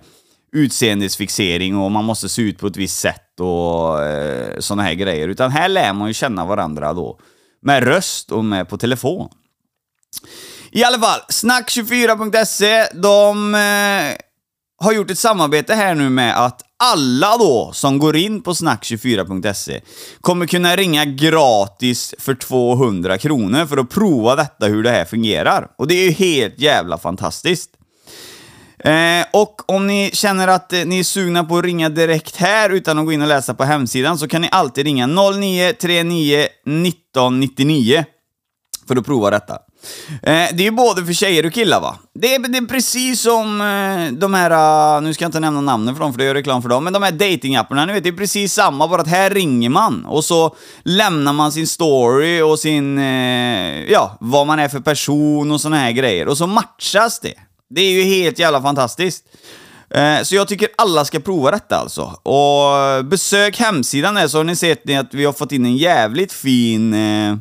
[0.53, 5.29] utseendesfixering och man måste se ut på ett visst sätt och eh, såna här grejer.
[5.29, 7.19] Utan här lär man ju känna varandra då.
[7.67, 9.29] Med röst och med på telefon.
[10.71, 14.17] I alla fall, snack24.se, de eh,
[14.85, 19.81] har gjort ett samarbete här nu med att alla då som går in på snack24.se
[20.21, 25.69] kommer kunna ringa gratis för 200 kronor för att prova detta hur det här fungerar.
[25.79, 27.71] Och det är ju helt jävla fantastiskt.
[28.79, 32.71] Eh, och om ni känner att eh, ni är sugna på att ringa direkt här
[32.71, 38.05] utan att gå in och läsa på hemsidan så kan ni alltid ringa 0939 1999
[38.89, 39.59] för att prova detta.
[40.23, 41.97] Eh, det är ju både för tjejer och killar va?
[42.15, 44.51] Det är, det är precis som eh, de här,
[44.97, 46.85] eh, nu ska jag inte nämna namnen för dem för det gör reklam för dem,
[46.85, 50.05] men de här datingapparna, ni vet, det är precis samma, bara att här ringer man
[50.05, 55.53] och så lämnar man sin story och sin, eh, ja, vad man är för person
[55.53, 57.35] och såna här grejer och så matchas det.
[57.71, 59.25] Det är ju helt jävla fantastiskt.
[59.91, 62.03] Eh, så jag tycker alla ska prova detta alltså.
[62.23, 66.33] Och besök hemsidan där så har ni sett att vi har fått in en jävligt
[66.33, 67.37] fin eh,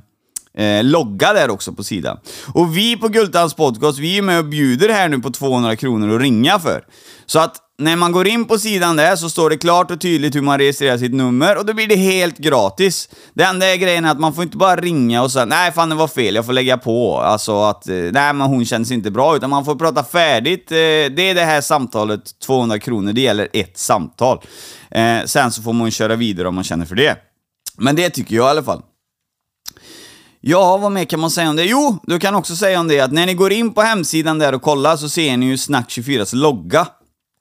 [0.58, 2.18] eh, logga där också på sidan.
[2.54, 6.16] Och vi på Gultans podcast, vi är med och bjuder här nu på 200 kronor
[6.16, 6.84] att ringa för.
[7.26, 10.36] Så att när man går in på sidan där så står det klart och tydligt
[10.36, 13.10] hur man registrerar sitt nummer och då blir det helt gratis.
[13.34, 15.90] Det enda är grejen är att man får inte bara ringa och säga nej fan
[15.90, 17.18] det var fel, jag får lägga på.
[17.18, 20.72] Alltså att eh, nej men hon känns inte bra, utan man får prata färdigt.
[20.72, 24.42] Eh, det är det här samtalet, 200 kronor, det gäller ett samtal.
[24.92, 27.18] Eh, sen så får man köra vidare om man känner för det.
[27.78, 28.82] Men det tycker jag i alla fall.
[30.42, 31.64] Ja, vad mer kan man säga om det?
[31.64, 34.54] Jo, du kan också säga om det att när ni går in på hemsidan där
[34.54, 36.88] och kollar så ser ni ju Snack24s logga.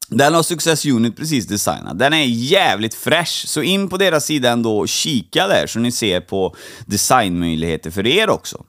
[0.09, 1.99] Den har Success Unit precis designat.
[1.99, 5.93] Den är jävligt fräsch, så in på deras sida ändå och kika där så ni
[5.93, 8.65] ser på designmöjligheter för er också.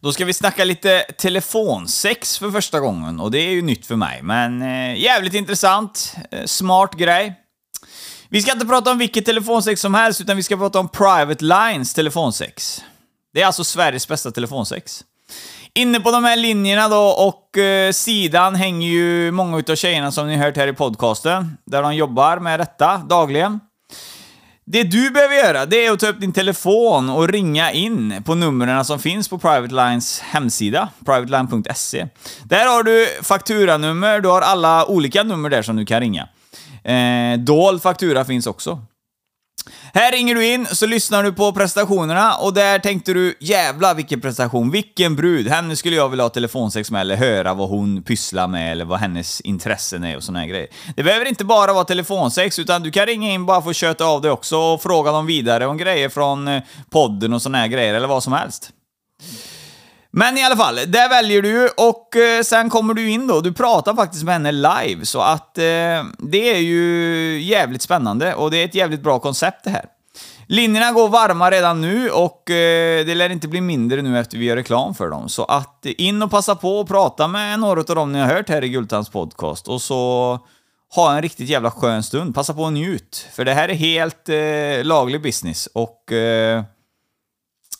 [0.00, 3.96] Då ska vi snacka lite telefonsex för första gången och det är ju nytt för
[3.96, 7.40] mig, men eh, jävligt intressant, eh, smart grej.
[8.28, 11.44] Vi ska inte prata om vilket telefonsex som helst, utan vi ska prata om Private
[11.44, 12.82] Lines telefonsex.
[13.34, 15.04] Det är alltså Sveriges bästa telefonsex.
[15.78, 20.26] Inne på de här linjerna då och eh, sidan hänger ju många utav tjejerna som
[20.26, 23.60] ni hört här i podcasten, där de jobbar med detta dagligen.
[24.64, 28.34] Det du behöver göra, det är att ta upp din telefon och ringa in på
[28.34, 32.06] numren som finns på Private Lines hemsida, privateline.se.
[32.44, 36.28] Där har du fakturanummer, du har alla olika nummer där som du kan ringa.
[36.84, 38.80] Eh, dold faktura finns också.
[39.94, 44.20] Här ringer du in, så lyssnar du på prestationerna och där tänkte du jävla vilken
[44.20, 48.48] prestation, vilken brud, henne skulle jag vilja ha telefonsex med eller höra vad hon pysslar
[48.48, 50.68] med eller vad hennes intressen är och såna här grejer.
[50.96, 54.04] Det behöver inte bara vara telefonsex, utan du kan ringa in bara för att köta
[54.04, 57.68] av dig också och fråga dem vidare om grejer från eh, podden och såna här
[57.68, 58.70] grejer eller vad som helst.
[60.16, 63.40] Men i alla fall, där väljer du och eh, sen kommer du in då.
[63.40, 68.50] Du pratar faktiskt med henne live, så att eh, det är ju jävligt spännande och
[68.50, 69.84] det är ett jävligt bra koncept det här.
[70.46, 74.44] Linjerna går varma redan nu och eh, det lär inte bli mindre nu efter vi
[74.44, 75.28] gör reklam för dem.
[75.28, 78.48] Så att in och passa på och prata med några av dem ni har hört
[78.48, 80.38] här i Gultans podcast och så
[80.94, 82.34] ha en riktigt jävla skön stund.
[82.34, 86.62] Passa på och njut, för det här är helt eh, laglig business och eh,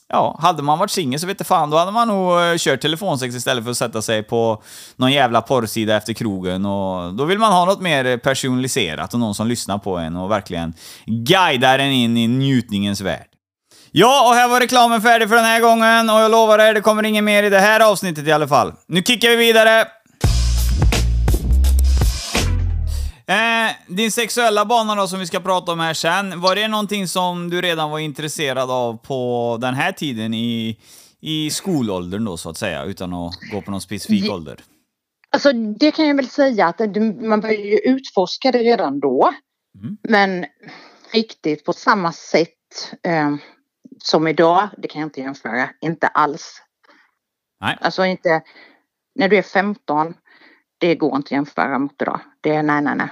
[0.08, 3.34] Ja, hade man varit singel så vet fan, då hade man nog eh, kört telefonsex
[3.34, 4.62] istället för att sätta sig på
[4.96, 6.66] någon jävla porrsida efter krogen.
[6.66, 10.16] Och då vill man ha något mer eh, personaliserat och någon som lyssnar på en
[10.16, 10.74] och verkligen
[11.06, 13.26] guidar en in i njutningens värld.
[13.92, 16.80] Ja, och här var reklamen färdig för den här gången och jag lovar er, det
[16.80, 18.72] kommer inget mer i det här avsnittet i alla fall.
[18.86, 19.86] Nu kickar vi vidare!
[23.26, 27.08] Eh, din sexuella bana då som vi ska prata om här sen, var det någonting
[27.08, 30.78] som du redan var intresserad av på den här tiden i,
[31.20, 34.60] i skolåldern då så att säga, utan att gå på någon specifik ålder?
[35.30, 36.80] Alltså det kan jag väl säga att
[37.20, 39.34] man började ju utforska det redan då.
[39.78, 39.96] Mm.
[40.02, 40.46] Men
[41.12, 42.48] riktigt på samma sätt
[43.02, 43.34] eh,
[43.98, 45.70] som idag, det kan jag inte jämföra.
[45.80, 46.62] Inte alls.
[47.60, 47.78] Nej.
[47.80, 48.42] Alltså inte,
[49.14, 50.14] när du är 15,
[50.78, 52.20] det går inte att jämföra mot idag.
[52.44, 53.08] Det är nej, nej, nej.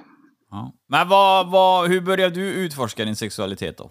[0.50, 0.72] Ja.
[0.88, 3.90] Men vad, vad, hur började du utforska din sexualitet då?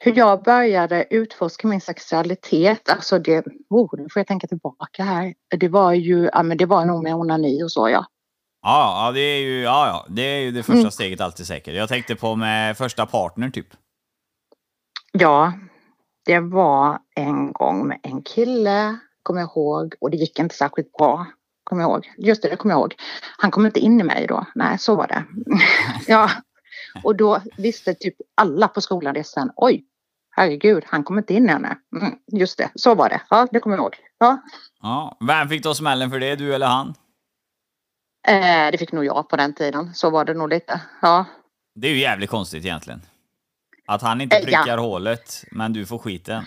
[0.00, 5.34] Hur jag började utforska min sexualitet, alltså det, oh, nu får jag tänka tillbaka här.
[5.58, 8.06] Det var ju, ja men det var nog med onani och så ja.
[8.62, 10.90] Ja, ja, det är ju, ja, ja, det är ju det första Mm.
[10.90, 11.74] steget alltid säkert.
[11.74, 13.66] Jag tänkte på med första partner typ.
[15.12, 15.52] Ja,
[16.26, 20.92] det var en gång med en kille, kommer jag ihåg, och det gick inte särskilt
[20.92, 21.26] bra.
[21.70, 22.12] Kommer jag ihåg.
[22.18, 22.94] Just det, det kommer jag ihåg.
[23.38, 24.46] Han kom inte in i mig då.
[24.54, 25.24] Nej, så var det.
[26.12, 26.30] ja,
[27.04, 29.50] Och då visste typ alla på skolan det sen.
[29.56, 29.84] Oj,
[30.30, 31.68] herregud, han kommer inte in ännu.
[32.00, 33.20] Mm, just det, så var det.
[33.30, 33.96] Ja, det kommer jag ihåg.
[34.18, 34.42] Ja.
[34.82, 35.16] Ja.
[35.26, 36.94] Vem fick ta smällen för det, du eller han?
[38.28, 39.94] Eh, det fick nog jag på den tiden.
[39.94, 40.80] Så var det nog lite.
[41.02, 41.24] Ja.
[41.74, 43.02] Det är ju jävligt konstigt egentligen.
[43.86, 44.46] Att han inte Eh, ja.
[44.62, 46.44] prickar hålet, men du får skiten.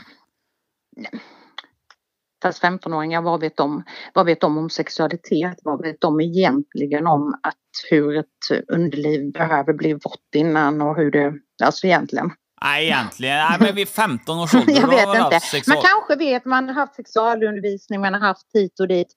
[2.43, 3.83] Fast 15-åringar, vad vet de?
[4.13, 5.59] Vad vet de om sexualitet?
[5.63, 7.55] Vad vet de egentligen om att
[7.89, 12.31] hur ett underliv behöver bli vått innan och hur det, alltså egentligen.
[12.63, 13.37] Nej, egentligen.
[13.37, 15.39] Nej, men vid 15 års ålder Jag vet inte.
[15.39, 15.77] sexual...
[15.77, 19.07] Man kanske vet, man har haft sexualundervisning, man har haft hit och dit.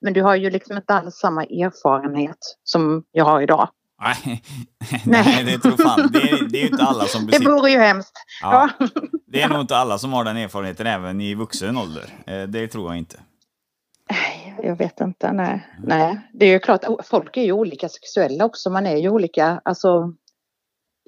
[0.00, 3.68] Men du har ju liksom inte alls samma erfarenhet som jag har idag.
[4.26, 4.42] Nej,
[5.04, 6.10] nej, det tror fan.
[6.12, 7.50] Det är, det är ju inte alla som Det besitter...
[7.50, 8.12] vore ju hemskt.
[8.42, 8.86] Ja, Ja.
[9.26, 12.04] det är nog inte alla som har den erfarenheten även i vuxen ålder.
[12.26, 13.20] Eh, Det tror jag inte.
[14.62, 15.66] Jag vet inte, nej.
[15.78, 16.20] nej.
[16.32, 18.70] Det är ju klart, folk är ju olika sexuella också.
[18.70, 20.12] Man är ju olika, alltså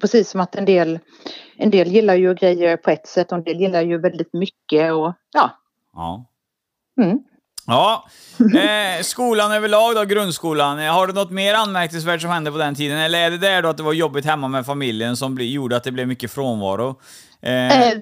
[0.01, 0.99] precis som att en del,
[1.57, 4.93] en del gillar ju grejer på ett sätt och en del gillar ju väldigt mycket
[4.93, 5.51] och ja.
[5.93, 6.25] Ja.
[7.01, 7.19] Mm.
[7.69, 8.05] Ja,
[8.39, 10.79] eh, skolan överlag då, grundskolan.
[10.79, 12.97] Eh, Har du något mer anmärkningsvärt som hände på den tiden?
[12.97, 15.77] Eller är det där då att det var jobbigt hemma med familjen som bli, gjorde
[15.77, 16.95] att det blev mycket frånvaro?
[17.41, 17.97] Eh, Eh,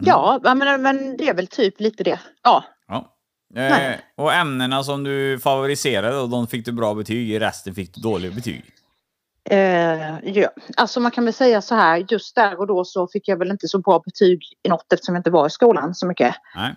[0.00, 2.20] ja, men, men det är väl typ lite det.
[2.42, 2.64] Ja.
[2.88, 3.12] ja.
[3.54, 8.00] Eh, och ämnena som du favoriserade, de fick du bra betyg i, resten fick du
[8.00, 8.64] dåliga betyg.
[9.50, 10.48] Eh, ja.
[10.76, 13.50] Alltså man kan väl säga så här, just där och då så fick jag väl
[13.50, 16.34] inte så bra betyg i något eftersom jag inte var i skolan så mycket.
[16.56, 16.74] Nej.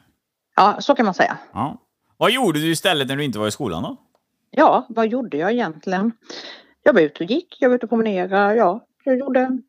[0.56, 1.38] Ja, så kan man säga.
[1.54, 1.78] Ja.
[2.20, 3.98] Vad gjorde du istället när du inte var i skolan då?
[4.52, 6.12] Ja, vad gjorde jag egentligen?
[6.84, 8.86] Jag var ute och gick, jag var ute och promenerade, ja.
[9.04, 9.62] Jag gjorde...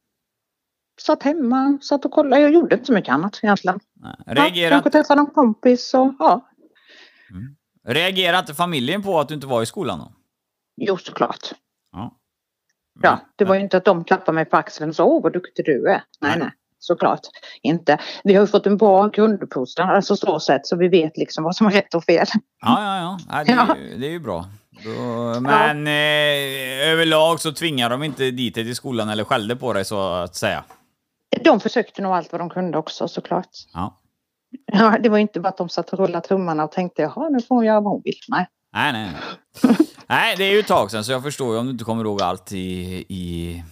[1.01, 2.43] Satt hemma, satt och kollade.
[2.43, 3.81] Jag gjorde inte så mycket annat egentligen.
[3.95, 4.15] Nej.
[4.27, 6.49] Ja, Reagerade, kanske träffade någon kompis och ja.
[7.85, 10.13] reagerade inte familjen på att du inte var i skolan då?
[10.77, 11.53] Jo, såklart.
[11.93, 12.17] Ja.
[13.03, 15.33] Ja, det var ju inte att de klappade mig på axeln och sa åh vad
[15.33, 16.03] duktig du är.
[16.21, 16.39] Nej, Nej.
[16.39, 17.21] nej, såklart
[17.63, 17.99] inte.
[18.25, 21.57] Vi har ju fått en bra grunduppfostran, alltså så sätt, så vi vet liksom vad
[21.57, 22.27] som är rätt och fel.
[22.61, 23.19] Ja, ja, ja.
[23.29, 23.77] ja det, är, Ja.
[23.99, 24.45] det är ju bra.
[24.85, 29.73] Då, men eh, överlag så tvingar de inte dit dig till skolan eller skällde på
[29.73, 30.65] dig så att säga.
[31.45, 33.49] De försökte nog allt vad de kunde också såklart.
[33.75, 34.01] Ja.
[34.73, 37.41] Ja, det var inte bara att de satt och rullade tummarna och tänkte jaha nu
[37.41, 38.15] får hon göra vad hon vill.
[38.29, 38.47] Nej.
[38.73, 39.09] Nej, nej.
[39.63, 39.77] nej.
[40.07, 42.05] nej, det är ju ett tag sedan så jag förstår ju om du inte kommer
[42.05, 43.63] ihåg allt i, i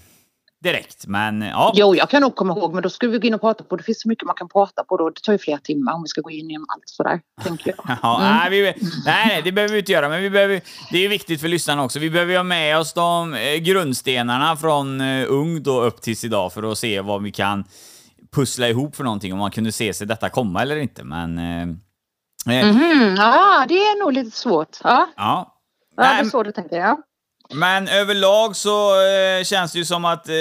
[0.65, 1.07] direkt.
[1.07, 1.73] Men ja.
[1.75, 3.77] Jo, jag kan nog komma ihåg, men då skulle vi gå in och prata på.
[3.77, 5.11] Det finns så mycket man kan prata på då.
[5.11, 7.97] Det tar ju flera timmar om vi ska gå in igenom allt sådär, tänker jag.
[8.03, 8.37] Ja, Mm.
[8.37, 11.41] nej, vi, nej, det behöver vi inte göra, men vi behöver, det är ju viktigt
[11.41, 11.99] för lyssnarna också.
[11.99, 16.53] Vi behöver ha med oss de eh, grundstenarna från eh, ung då upp tills idag
[16.53, 17.65] för att se vad vi kan
[18.35, 21.05] pussla ihop för någonting, om man kunde se sig detta komma eller inte.
[21.05, 21.39] Men...
[21.39, 24.77] Eh, eh, Mhm, ja, det är nog lite svårt.
[24.85, 25.57] Ja, Ja.
[25.97, 26.97] ja det är så du tänker jag.
[27.55, 30.35] Men överlag så eh, känns det ju som att eh,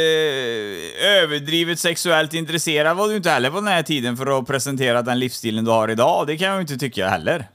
[1.24, 5.20] överdrivet sexuellt intresserad var du inte heller på den här tiden för att presentera den
[5.20, 6.28] livsstilen du har idag.
[6.28, 7.48] Det kan jag ju inte tycka heller.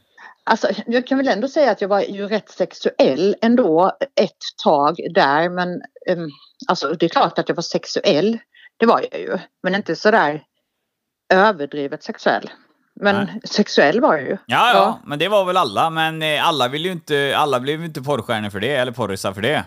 [0.44, 4.96] Alltså, jag kan väl ändå säga att jag var ju rätt sexuell ändå ett tag
[5.14, 5.48] där.
[5.48, 5.68] Men
[6.10, 6.30] um,
[6.68, 8.38] alltså, det är klart att jag var sexuell.
[8.76, 9.38] Det var jag ju.
[9.62, 10.42] Men inte sådär
[11.32, 12.50] överdrivet sexuell.
[13.02, 13.40] Men Nej.
[13.44, 14.36] sexuell var jag ju.
[14.46, 15.90] Ja, ja, men det var väl alla.
[15.90, 19.32] Men eh, alla vill ju inte, alla blev ju inte porrstjärnor för det, eller porrisar
[19.32, 19.64] för det.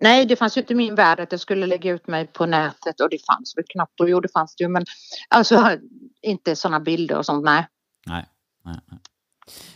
[0.00, 2.46] Nej, det fanns ju inte i min värld att jag skulle lägga ut mig på
[2.46, 4.00] nätet och det fanns väl knappt.
[4.00, 4.84] Och jo, det fanns det ju, men
[5.28, 5.78] alltså
[6.22, 7.66] inte sådana bilder och sånt, nej.
[8.06, 8.26] Nej.
[8.64, 8.76] nej,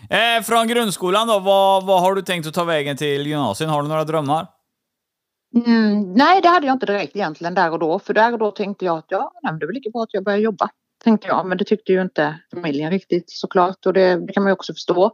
[0.08, 0.36] nej.
[0.36, 3.70] Eh, från grundskolan då, vad, vad har du tänkt att ta vägen till gymnasiet?
[3.70, 4.46] Har du några drömmar?
[5.66, 7.98] Mm, nej, det hade jag inte direkt egentligen där och då.
[7.98, 10.14] För där och då tänkte jag att ja, nej, det är väl lika bra att
[10.14, 10.70] jag börjar jobba.
[11.04, 14.50] Tänkte jag, men det tyckte ju inte familjen riktigt såklart och det, det kan man
[14.50, 15.12] ju också förstå.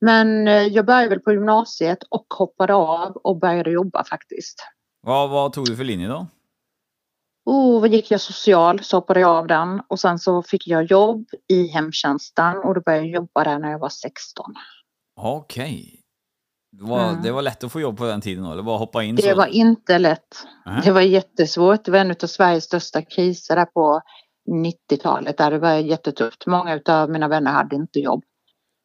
[0.00, 4.58] Men eh, jag började väl på gymnasiet och hoppade av och började jobba faktiskt.
[5.02, 6.26] Vad, vad tog du för linje då?
[7.46, 10.84] Oh, vad gick jag social så hoppade jag av den och sen så fick jag
[10.84, 14.54] jobb i hemtjänsten och då började jag jobba där när jag var 16.
[15.20, 16.00] Okej.
[16.72, 17.22] Det, var, Mm.
[17.22, 19.22] det var lätt att få jobb på den tiden då, eller bara hoppa in Det
[19.22, 19.34] så?
[19.36, 20.46] var inte lätt.
[20.66, 20.80] Nej.
[20.84, 21.84] Det var jättesvårt.
[21.84, 24.00] Det var en av Sveriges största kriser där på
[24.50, 25.38] 90-talet.
[25.38, 26.46] Där det var jättetufft.
[26.46, 28.24] Många av mina vänner hade inte jobb.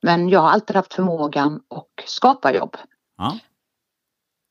[0.01, 2.77] Men jag har alltid haft förmågan att skapa jobb.
[3.17, 3.39] Ja.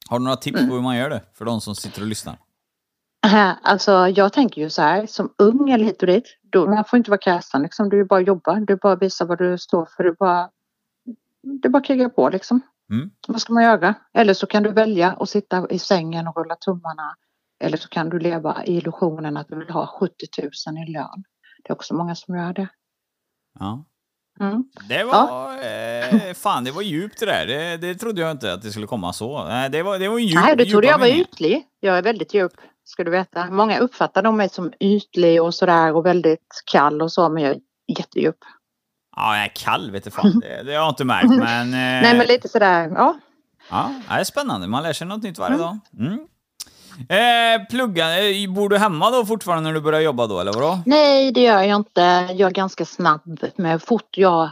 [0.08, 0.68] Har du några tips Mm.
[0.70, 1.22] på hur man gör det?
[1.34, 2.38] För de som sitter och lyssnar.
[3.62, 6.96] Alltså jag tänker ju så här, som ung eller hit och dit, då, man får
[6.96, 7.88] inte vara kräsen liksom.
[7.88, 10.50] Du bara att jobba, du bara visa vad du står för, du bara,
[11.42, 12.60] du bara att kriga på liksom.
[12.92, 13.10] Mm.
[13.28, 13.94] Vad ska man göra?
[14.14, 17.16] Eller så kan du välja att sitta i sängen och rulla tummarna.
[17.60, 21.24] Eller så kan du leva i illusionen att du vill ha 70 000 i lön.
[21.64, 22.68] Det är också många som gör det.
[23.58, 23.84] Ja.
[24.40, 24.64] Mm.
[24.88, 25.52] Det var...
[25.52, 27.46] Eh, fan, det var djupt det där.
[27.46, 29.44] Det, det trodde jag inte att det skulle komma så.
[29.72, 31.22] Det var, det var en djup, Nej, du trodde jag var meningar.
[31.24, 31.64] ytlig.
[31.80, 32.52] Jag är väldigt djup.
[32.84, 33.50] ska du veta.
[33.50, 37.52] Många uppfattar nog mig som ytlig och sådär och väldigt kall och så, men jag
[37.52, 37.60] är
[37.98, 38.36] jättedjup.
[39.16, 40.40] Ja, jag är kall vet du fan.
[40.40, 41.66] Det, det har jag inte märkt, men...
[41.66, 43.18] Eh, Nej, men lite sådär, ja.
[43.70, 44.66] Ja, det är spännande.
[44.66, 45.66] Man lär sig något nytt varje Mm.
[45.66, 45.78] dag.
[45.98, 46.18] Mm.
[47.08, 50.78] Eh, plugga, eh, bor du hemma då fortfarande när du börjar jobba då, eller vadå?
[50.86, 52.00] Nej, det gör jag inte.
[52.32, 53.40] Jag är ganska snabb.
[53.56, 54.50] Men fort jag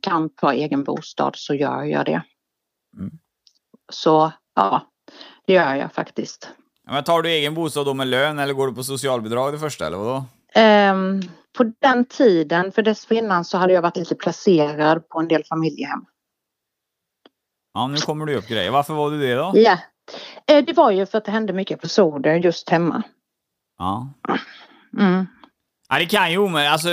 [0.00, 2.22] kan få egen bostad så gör jag det.
[2.98, 3.10] Mm.
[3.92, 4.82] Så ja,
[5.46, 6.48] det gör jag faktiskt.
[6.90, 9.86] Men tar du egen bostad då med lön, eller går du på socialbidrag det första,
[9.86, 10.24] eller vadå?
[10.54, 11.22] Ehm,
[11.56, 16.04] på den tiden, för dessförinnan så hade jag varit lite placerad på en del familjehem.
[17.74, 18.70] Ja, nu kommer det upp grejer.
[18.70, 19.52] Varför var du det då?
[19.54, 19.78] Ja, Eh,
[20.46, 23.02] det var ju för att det hände mycket episoder just hemma.
[23.78, 24.14] Ja.
[24.98, 25.26] Mm.
[25.88, 26.72] Ja, det kan ju omöjligt.
[26.72, 26.88] Alltså,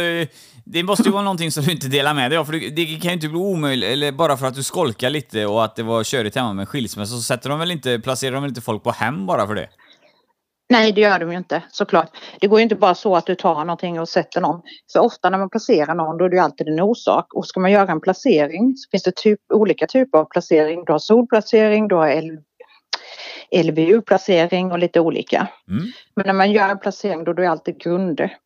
[0.65, 2.45] det måste ju vara någonting som du inte delar med dig av.
[2.45, 5.63] För det kan ju inte bli omöjligt, eller bara för att du skolkar lite och
[5.63, 8.49] att det var körigt hemma med skilsmässa, så sätter de väl inte, placerar de väl
[8.51, 9.69] inte folk på hem bara för det?
[10.69, 12.09] Nej, det gör de ju inte såklart.
[12.39, 14.61] Det går ju inte bara så att du tar någonting och sätter någon.
[14.93, 17.33] För ofta när man placerar någon då är det ju alltid en orsak.
[17.33, 20.85] Och ska man göra en placering så finns det typ, olika typer av placering.
[20.85, 22.07] Du har solplacering, du har
[23.55, 25.47] LVU-placering och lite olika.
[25.67, 25.83] Mm.
[26.15, 28.37] Men när man gör en placering då är det alltid grunder.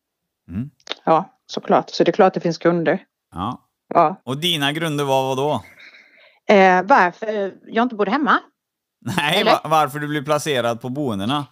[0.48, 0.70] Mm.
[1.04, 1.90] Ja, såklart.
[1.90, 3.04] Så det är klart det finns grunder.
[3.34, 3.62] Ja.
[3.94, 4.20] Ja.
[4.24, 5.62] Och dina grunder var vad då?
[6.54, 8.38] Eh, varför jag inte bodde hemma?
[9.00, 9.50] Nej, Eller?
[9.50, 11.46] va- varför du blev placerad på boendena?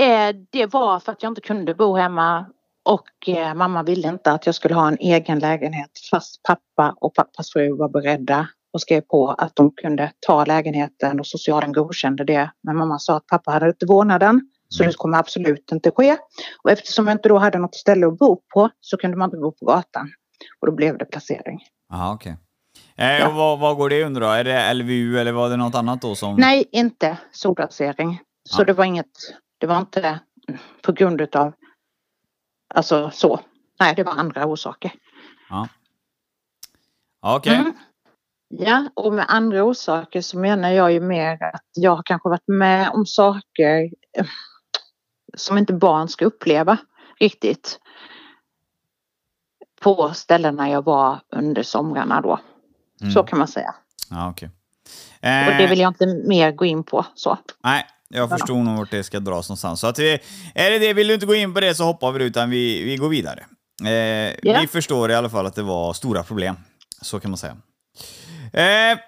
[0.00, 2.46] Eh, det var för att jag inte kunde bo hemma
[2.82, 7.14] och eh, mamma ville inte att jag skulle ha en egen lägenhet fast pappa och
[7.14, 12.24] pappas fru var beredda och skrev på att de kunde ta lägenheten och socialen godkände
[12.24, 12.50] det.
[12.62, 16.16] Men mamma sa att pappa hade inte vårdnaden så det kommer absolut inte ske.
[16.64, 19.36] Och eftersom jag inte då hade något ställe att bo på så kunde man inte
[19.36, 20.10] bo på gatan.
[20.60, 21.60] Och då blev det placering.
[21.90, 22.36] Jaha, okej.
[22.96, 23.30] Eh, Ja.
[23.30, 24.26] vad, vad går det under då?
[24.26, 26.36] Är det LVU eller var det något annat då som...
[26.36, 28.20] Nej, inte solplacering.
[28.48, 28.64] Så Ja.
[28.64, 29.10] det var inget,
[29.58, 30.20] det var inte
[30.82, 31.52] på grund utav,
[32.74, 33.40] alltså så.
[33.80, 34.92] Nej, det var andra orsaker.
[35.50, 35.68] Ja.
[37.22, 37.56] Okej.
[37.56, 37.72] Mm.
[38.58, 42.48] Ja, och med andra orsaker så menar jag ju mer att jag har kanske varit
[42.48, 44.26] med om saker eh,
[45.36, 46.76] som inte barn ska uppleva
[47.20, 47.78] riktigt.
[49.80, 52.40] På ställena jag var under somrarna då.
[53.00, 53.12] Mm.
[53.12, 53.74] Så kan man säga.
[54.10, 54.28] Ja.
[54.28, 54.42] Och
[55.24, 57.38] Eh, det vill jag inte mer gå in på så.
[57.64, 59.80] Nej, jag förstår nog vart det ska dras någonstans.
[59.80, 60.18] Så att vi,
[60.54, 62.84] är det det, vill du inte gå in på det så hoppar vi utan vi,
[62.84, 63.44] vi går vidare.
[63.84, 64.60] Eh, Ja.
[64.60, 66.56] Vi förstår i alla fall att det var stora problem.
[67.02, 67.56] Så kan man säga.
[68.54, 68.98] Eh,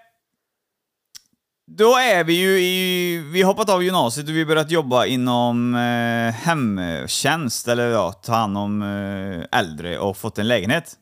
[1.67, 3.19] då är vi ju i...
[3.33, 8.13] Vi har hoppat av gymnasiet och vi har börjat jobba inom eh, hemtjänst, eller ja,
[8.13, 10.95] ta hand om eh, äldre och fått en lägenhet.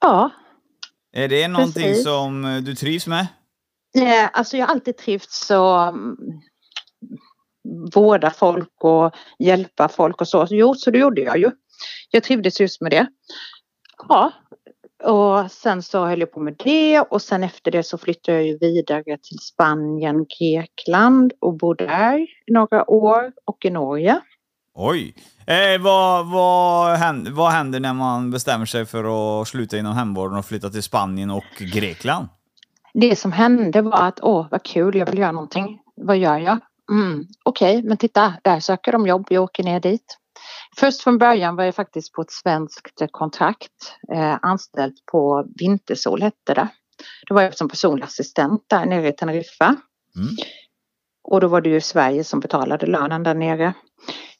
[0.00, 0.30] Ja,
[1.12, 2.04] Är det någonting Precis.
[2.04, 3.26] som eh, du trivs med?
[3.98, 6.16] Eh, Alltså jag har alltid trivts så mm,
[7.94, 10.46] vårda folk och hjälpa folk och så.
[10.50, 11.50] Jo, så det gjorde jag ju.
[12.10, 13.06] Jag trivdes just med det.
[14.08, 14.32] Ja,
[15.04, 18.46] och sen så höll jag på med det och sen efter det så flyttade jag
[18.46, 24.20] ju vidare till Spanien, Grekland och bodde där i några år och i Norge.
[24.74, 25.14] Oj!
[25.46, 30.38] Eh, vad, vad, händer, vad händer när man bestämmer sig för att sluta inom hemvården
[30.38, 32.28] och flytta till Spanien och Grekland?
[32.94, 35.80] Det som hände var att åh vad kul, jag vill göra någonting.
[35.96, 36.58] Vad gör jag?
[36.90, 40.18] Mm, Okej, men titta, där söker de jobb, jag åker ner dit.
[40.78, 46.54] Först från början var jag faktiskt på ett svenskt kontrakt, eh, anställd på Vintersol hette
[46.54, 46.68] det.
[47.26, 49.64] Då var jag som personlig assistent där nere i Teneriffa.
[50.16, 50.36] Mm.
[51.28, 53.74] Och då var det ju Sverige som betalade lönen där nere.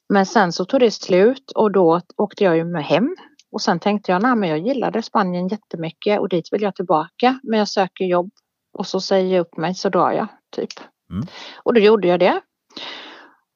[0.09, 3.15] Men sen så tog det slut och då åkte jag ju med hem.
[3.51, 7.39] Och sen tänkte jag, nej men jag gillade Spanien jättemycket och dit vill jag tillbaka.
[7.43, 8.31] Men jag söker jobb
[8.73, 10.69] och så säger jag upp mig så drar jag typ.
[11.11, 11.27] Mm.
[11.63, 12.41] Och då gjorde jag det.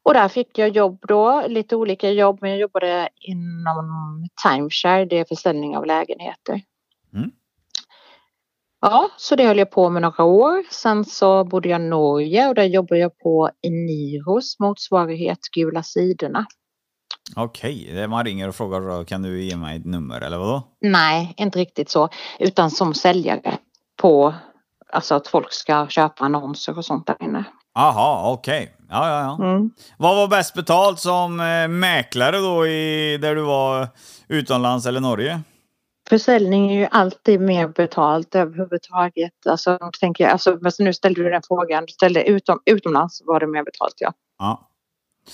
[0.04, 5.20] Och där fick jag jobb då, lite olika jobb men jag jobbade inom timeshare, det
[5.20, 6.62] är försäljning av lägenheter.
[7.14, 7.32] Mm.
[8.82, 10.64] Ja, så det höll jag på med några år.
[10.72, 16.45] Sen så bodde jag i Norge och där jobbade jag på Eniros motsvarighet Gula sidorna.
[17.36, 20.64] Okej, det- man ringer och frågar kan du ge mig ett nummer eller vadå?
[20.82, 23.58] Nej, inte riktigt så, utan som säljare
[24.02, 24.34] på,
[24.93, 27.43] alltså att folk ska köpa annonser och sånt där inne.
[27.74, 28.76] Aha, okej.
[28.92, 29.46] Ja, ja, ja.
[29.46, 29.72] Mm.
[29.98, 33.88] Vad var bäst betalt som eh, mäklare då i, där du var
[34.28, 35.42] utomlands eller Norge?
[36.10, 39.48] Försäljning är ju alltid mer betalt överhuvudtaget.
[39.50, 43.64] Alltså, tänker jag, alltså, nu ställde du den frågan, ställde utom, utomlands var det mer
[43.64, 44.14] betalt ja.
[44.39, 44.70] Ja.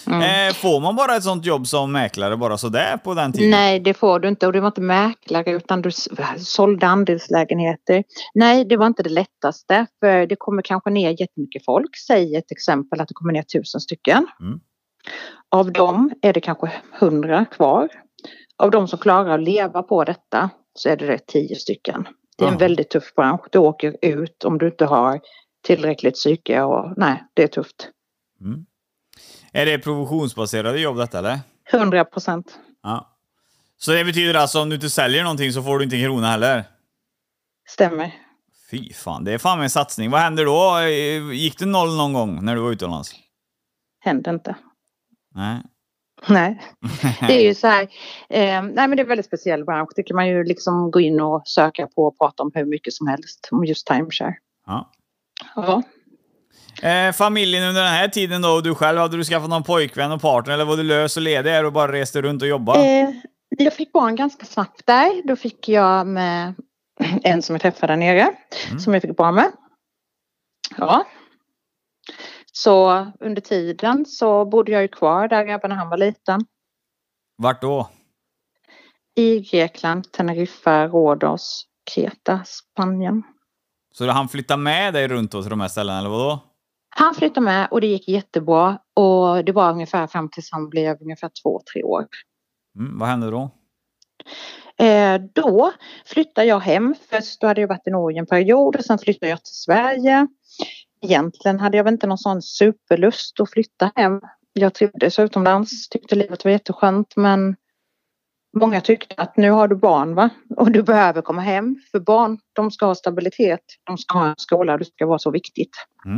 [0.07, 0.49] Mm.
[0.49, 3.51] Eh, får man bara ett sånt jobb som mäklare bara sådär på den tiden?
[3.51, 5.91] Nej, det får du inte och det var inte mäklare utan du
[6.37, 8.03] sålde andelslägenheter.
[8.33, 11.97] Nej, det var inte det lättaste för det kommer kanske ner jättemycket folk.
[12.07, 14.27] Säg ett exempel att det kommer ner tusen stycken.
[14.41, 14.59] Mm.
[15.49, 17.89] Av dem är det kanske hundra kvar.
[18.57, 22.07] Av de som klarar att leva på detta så är det, det tio stycken.
[22.37, 23.41] Det är en väldigt tuff bransch.
[23.51, 25.19] Du åker ut om du inte har
[25.63, 27.89] tillräckligt psyke och nej, det är tufft.
[29.57, 31.39] Är det provisionsbaserade jobb detta eller?
[31.71, 32.59] 100 procent.
[32.83, 33.17] Ja.
[33.77, 36.27] Så det betyder alltså om du inte säljer någonting så får du inte en krona
[36.27, 36.63] heller?
[37.69, 38.13] Stämmer.
[38.71, 40.11] Fy fan, det är fan en satsning.
[40.11, 40.89] Vad händer då?
[41.33, 43.11] Gick det noll någon gång när du var utomlands?
[43.99, 44.55] Händer inte.
[45.35, 45.61] Nej.
[46.27, 46.61] Nej,
[47.27, 47.83] det är ju så här.
[48.29, 49.89] Eh, nej men det är en väldigt speciell bransch.
[49.95, 52.93] Det kan man ju liksom gå in och söka på och prata om hur mycket
[52.93, 54.35] som helst om just timeshare.
[54.65, 54.91] Ja.
[55.55, 55.83] Ja.
[56.81, 60.11] Eh, familjen under den här tiden då och du själv, hade du skaffat någon pojkvän
[60.11, 62.79] och partner eller var du lös och ledig och bara reste runt och jobbade?
[62.79, 63.09] Eh,
[63.49, 65.27] jag fick barn ganska snabbt där.
[65.27, 66.53] Då fick jag med
[67.23, 68.29] en som jag träffade där nere.
[68.79, 69.51] Som jag fick barn med.
[70.77, 71.05] Ja.
[72.51, 76.45] Så under tiden så bodde jag ju kvar där även när han var liten.
[77.37, 77.89] Vart då?
[79.15, 83.23] I Grekland, Teneriffa, Rhodos, Kreta, Spanien.
[83.93, 86.39] Så han flyttade med dig runt då till de här ställena eller vadå?
[86.99, 88.79] Han flyttade med och det gick jättebra.
[88.93, 92.07] Och det var ungefär fram tills han blev ungefär två, tre år.
[92.79, 93.51] Mm, vad hände då?
[94.85, 95.71] Eh, då
[96.05, 96.95] flyttade jag hem.
[97.09, 100.27] Först då hade jag varit i Norge en period och sen flyttade jag till Sverige.
[101.01, 104.21] Egentligen hade jag väl inte någon sån superlust att flytta hem.
[104.53, 107.55] Jag trivdes utomlands, tyckte livet var jätteskönt men
[108.59, 111.75] många tyckte att nu har du barn va och du behöver komma hem.
[111.91, 115.31] För barn, de ska ha stabilitet, de ska ha en skola, det ska vara så
[115.31, 115.71] viktigt.
[116.05, 116.17] Mm.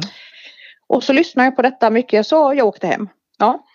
[0.89, 3.09] Och så lyssnade jag på detta mycket så jag åkte hem.
[3.37, 3.65] Ja.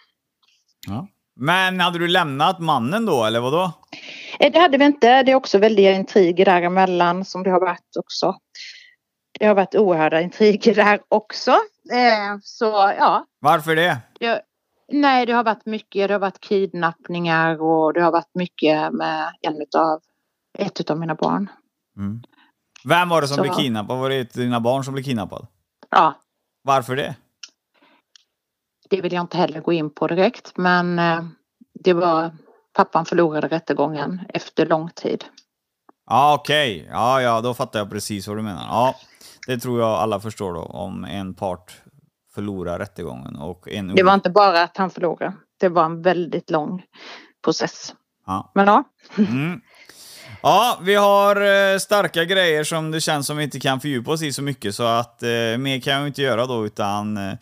[0.87, 1.07] Ja.
[1.37, 3.73] Men hade du lämnat mannen då eller vadå?
[4.41, 5.23] Eh, Det hade vi inte.
[5.23, 8.35] Det är också väldiga intriger däremellan som det har varit också.
[9.39, 11.51] Det har varit oerhörda intriger där också.
[11.93, 12.65] Eh, så
[12.99, 13.99] ja, Varför det?
[14.21, 14.43] det,
[14.93, 16.09] nej det har varit mycket.
[16.09, 20.01] Det har varit kidnappningar och det har varit mycket med en utav,
[20.59, 21.51] ett utav mina barn.
[21.97, 22.23] Mm.
[22.85, 23.99] Vem var det som Så- blev kidnappad?
[23.99, 25.47] Var det dina barn som blev kidnappad?
[25.91, 26.15] Ja,
[26.65, 27.17] Varför det?
[28.91, 31.25] det vill jag inte heller gå in på direkt men eh,
[31.75, 32.33] det var
[32.73, 35.25] pappan förlorade rättegången efter lång tid.
[36.07, 36.89] Ja, okej.
[36.91, 38.67] Ja, ja, då fattar jag precis vad du menar.
[38.69, 38.95] Ja,
[39.47, 41.83] det tror jag alla förstår då, om en part
[42.35, 43.95] förlorar rättegången och en...
[43.95, 45.33] Det var inte bara att han förlorade.
[45.61, 46.83] Det var en väldigt lång
[47.45, 47.95] process.
[48.27, 48.51] Ja.
[48.55, 48.85] Men ja,
[49.19, 49.61] Mm.
[50.47, 54.22] Ja, vi har eh, starka grejer som det känns som vi inte kan fördjupa oss
[54.22, 55.28] i så mycket, så att eh,
[55.59, 57.32] mer kan jag inte göra då, utan eh,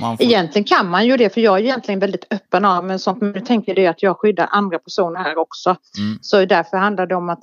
[0.00, 0.26] man får...
[0.26, 3.30] Egentligen kan man ju det för jag är egentligen väldigt öppen av men sånt men
[3.30, 5.76] nu tänker det att jag skyddar andra personer här också.
[5.98, 6.18] Mm.
[6.20, 7.42] Så därför handlar det om att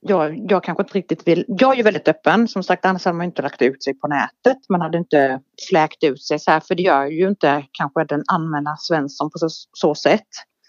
[0.00, 3.16] jag, jag kanske inte riktigt vill, jag är ju väldigt öppen som sagt annars hade
[3.16, 4.58] man inte lagt ut sig på nätet.
[4.68, 8.22] Man hade inte fläkt ut sig så här för det gör ju inte kanske den
[8.26, 10.28] allmänna Svensson på så, så sätt.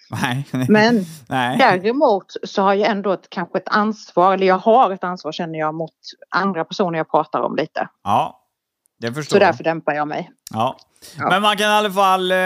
[0.09, 0.45] Nej.
[0.69, 1.57] Men Nej.
[1.57, 5.59] däremot så har jag ändå ett, kanske ett ansvar, eller jag har ett ansvar känner
[5.59, 5.93] jag mot
[6.29, 7.87] andra personer jag pratar om lite.
[8.03, 8.41] Ja,
[8.99, 9.47] det förstår Så jag.
[9.49, 10.31] därför dämpar jag mig.
[10.53, 10.77] Ja.
[11.17, 11.29] Ja.
[11.29, 12.37] Men man kan i alla fall eh,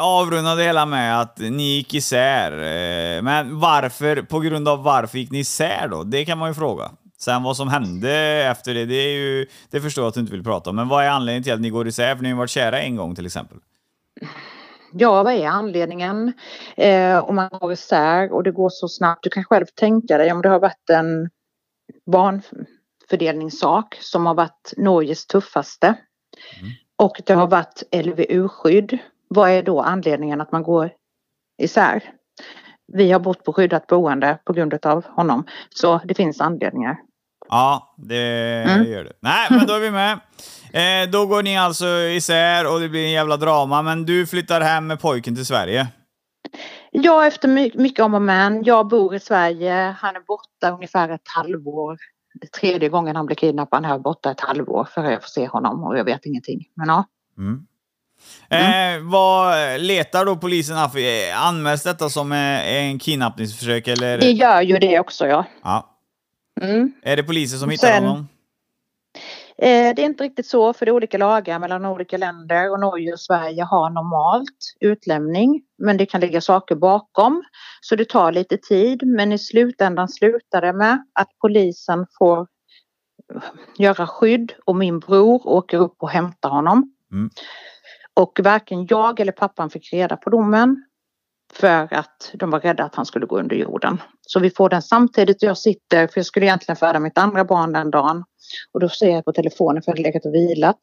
[0.00, 2.52] avrunda det hela med att ni gick isär.
[2.52, 6.02] Eh, men varför, på grund av varför gick ni isär då?
[6.02, 6.90] Det kan man ju fråga.
[7.18, 8.10] Sen vad som hände
[8.50, 10.76] efter det, det, är ju, det förstår jag att du inte vill prata om.
[10.76, 12.16] Men vad är anledningen till att ni går isär?
[12.16, 13.58] För ni har ju varit kära en gång till exempel.
[14.94, 16.32] Ja, vad är anledningen?
[16.76, 19.22] Eh, om man går isär och det går så snabbt.
[19.22, 21.30] Du kan själv tänka dig om det har varit en
[22.06, 25.94] barnfördelningssak som har varit Norges tuffaste.
[26.96, 28.98] Och det har varit LVU-skydd.
[29.28, 30.92] Vad är då anledningen att man går
[31.62, 32.14] isär?
[32.92, 35.44] Vi har bott på skyddat boende på grund av honom.
[35.70, 36.96] Så det finns anledningar.
[37.54, 38.16] Ja, det
[38.66, 38.90] Mm.
[38.92, 39.12] gör det.
[39.20, 40.12] Nej, men då är vi med.
[40.72, 43.82] Eh, då går ni alltså isär och det blir en jävla drama.
[43.82, 45.86] Men du flyttar hem med pojken till Sverige.
[46.90, 48.64] Ja, efter my- mycket om och men.
[48.64, 49.96] Jag bor i Sverige.
[49.98, 51.96] Han är borta ungefär ett halvår.
[52.60, 53.84] Tredje gången han blir kidnappad.
[53.84, 56.60] Han är borta ett halvår för jag får se honom och jag vet ingenting.
[56.76, 57.04] Men ja.
[57.38, 57.66] Mm.
[58.48, 60.76] Eh, vad letar då polisen
[61.36, 64.18] Anmäls detta som eh, en kidnappningsförsök eller?
[64.18, 65.44] Det gör ju det också ja.
[65.64, 65.88] Ja.
[66.62, 66.92] Mm.
[67.02, 68.28] Är det polisen som hittar Sen- honom?
[69.58, 72.80] Eh, det är inte riktigt så för det är olika lagar mellan olika länder och
[72.80, 75.62] Norge och Sverige har normalt utlämning.
[75.78, 77.42] Men det kan ligga saker bakom.
[77.80, 82.46] Så det tar lite tid men i slutändan slutar det med att polisen får
[83.78, 86.94] göra skydd och min bror åker upp och hämtar honom.
[87.12, 87.30] Mm.
[88.14, 90.84] Och varken jag eller pappan fick reda på domen
[91.54, 94.02] för att de var rädda att han skulle gå under jorden.
[94.20, 97.72] Så vi får den samtidigt jag sitter, för jag skulle egentligen föda mitt andra barn
[97.72, 98.24] den dagen.
[98.72, 100.78] Och då ser jag på telefonen för jag hade legat och vilat.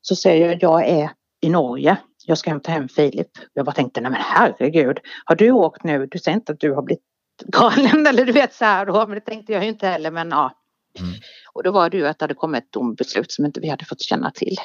[0.00, 1.96] Så säger jag att jag är i Norge.
[2.26, 3.28] jag ska hämta hem Filip.
[3.54, 6.06] Jag bara tänkte, nej men herregud, har du åkt nu?
[6.06, 7.02] Du säger inte att du har blivit
[7.46, 10.30] galen eller du vet så här då, men det tänkte jag ju inte heller men
[10.30, 10.52] ja.
[11.00, 11.14] Mm.
[11.52, 13.84] Och då var det ju att det hade kommit ett dombeslut som inte vi hade
[13.84, 14.56] fått känna till.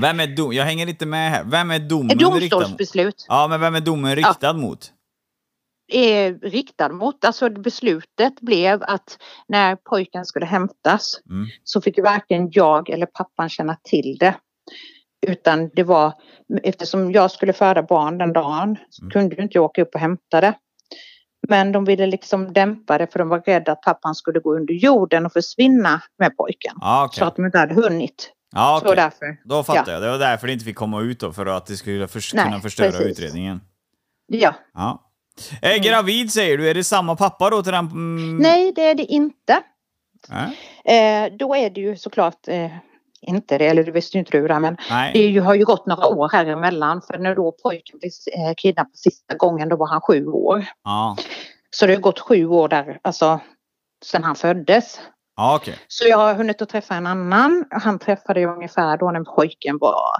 [0.00, 0.52] Vem är dom?
[0.52, 1.44] Jag hänger inte med här.
[1.44, 2.50] Vem är domen Ett riktad mot?
[2.50, 4.92] domstolsbeslut Ja, men vem är domen riktad mot?
[5.92, 9.18] är riktad mot, alltså beslutet blev att
[9.48, 11.46] när pojken skulle hämtas Mm.
[11.64, 14.34] så fick varken jag eller pappan känna till det.
[15.26, 16.12] Utan det var,
[16.62, 19.10] eftersom jag skulle föda barn den dagen så Mm.
[19.10, 20.54] kunde inte jag åka upp och hämta det.
[21.48, 24.74] Men de ville liksom dämpa det för de var rädda att pappan skulle gå under
[24.74, 26.74] jorden och försvinna med pojken.
[26.80, 27.18] Ja, okej.
[27.18, 28.32] Så att de inte hade hunnit.
[28.54, 29.04] Ja, Så det var okej.
[29.20, 29.36] därför.
[29.44, 30.02] Då fattar jag.
[30.02, 32.44] Det var därför det inte fick komma ut då, för att det skulle förs- Nej,
[32.44, 33.06] kunna förstöra precis.
[33.18, 33.60] utredningen.
[34.26, 34.54] Ja.
[34.74, 35.04] Ja.
[35.62, 37.84] Eh, gravid säger du, är det samma pappa då till den?
[37.86, 38.36] Mm.
[38.36, 39.62] Nej, det är det inte.
[40.28, 41.26] Nej.
[41.26, 42.70] Eh, då är det ju såklart eh,
[43.20, 45.10] inte det, eller det visste ju inte du där, men Nej.
[45.12, 47.02] det är ju, har ju gått några år här emellan.
[47.02, 48.10] För när då pojken blev
[48.48, 50.64] eh, kidnappad sista gången, då var han sju år.
[50.84, 51.16] Ja,
[51.70, 53.40] Så det har gått sju år där, alltså
[54.04, 55.00] sedan han föddes.
[55.38, 55.78] Ja okej.
[55.88, 57.64] Så jag har hunnit att träffa en annan.
[57.70, 60.16] Han träffade jag ungefär då när pojken var,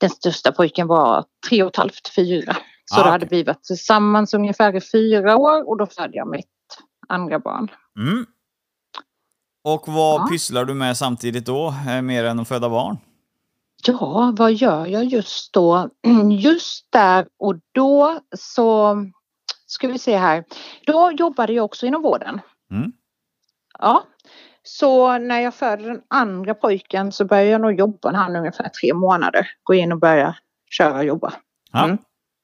[0.00, 2.56] den största pojken var tre och ett halvt, fyra.
[2.84, 6.28] Så Ah, då hade vi varit tillsammans ungefär i fyra år och då födde jag
[6.28, 6.46] mitt
[7.08, 7.68] andra barn.
[7.98, 8.26] Mm.
[9.64, 10.26] Och vad Ja.
[10.30, 12.98] pysslar du med samtidigt då, eh, mer än att föda barn?
[13.86, 15.88] Ja, vad gör jag just då?
[16.40, 18.96] Just där och då så
[19.66, 20.44] ska vi se här.
[20.86, 22.40] Då jobbade jag också inom vården.
[22.70, 22.92] Mm.
[23.78, 24.02] Ja,
[24.62, 28.68] så när jag födde den andra pojken så började jag nog jobba när han ungefär
[28.68, 29.46] tre månader.
[29.62, 30.36] Gå in och börja
[30.70, 31.32] köra och jobba.
[31.72, 31.98] Ja, Mm.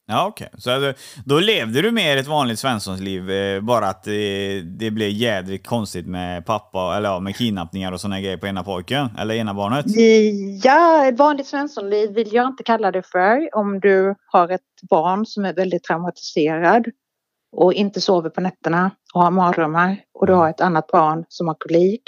[0.06, 0.48] ja okej.
[0.58, 0.92] Så
[1.24, 6.06] då, levde du mer ett vanligt svenssonsliv, eh, bara att det, det blev jädrigt konstigt
[6.06, 9.84] med pappa, eller ja, med kidnappningar och såna grejer på ena pojken, eller ena barnet?
[10.64, 13.56] Ja, ett vanligt svenssonliv vill jag inte kalla det för.
[13.56, 14.60] Om du har ett
[14.90, 16.84] barn som är väldigt traumatiserad
[17.60, 21.48] och inte sover på nätterna och har mardrömmar och du har ett annat barn som
[21.48, 22.02] har kolik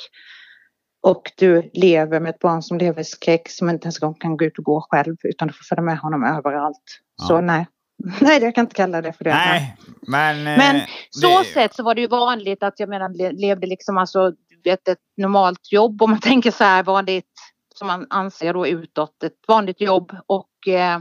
[1.03, 4.45] och du lever med ett barn som lever i skräck som inte ens kan gå
[4.45, 6.83] ut och gå själv utan du får följa med honom överallt.
[7.17, 7.25] Ja.
[7.27, 7.67] Så nej.
[8.21, 9.31] Nej, jag kan inte kalla det för det.
[9.31, 10.37] Nej, men...
[10.47, 10.81] eh, Men
[11.11, 14.33] så det- sett så var det ju vanligt att jag menar le- levde liksom alltså
[14.65, 17.33] vet, ett normalt jobb om man tänker så här vanligt
[17.75, 21.01] som man anser då utåt ett vanligt jobb och eh,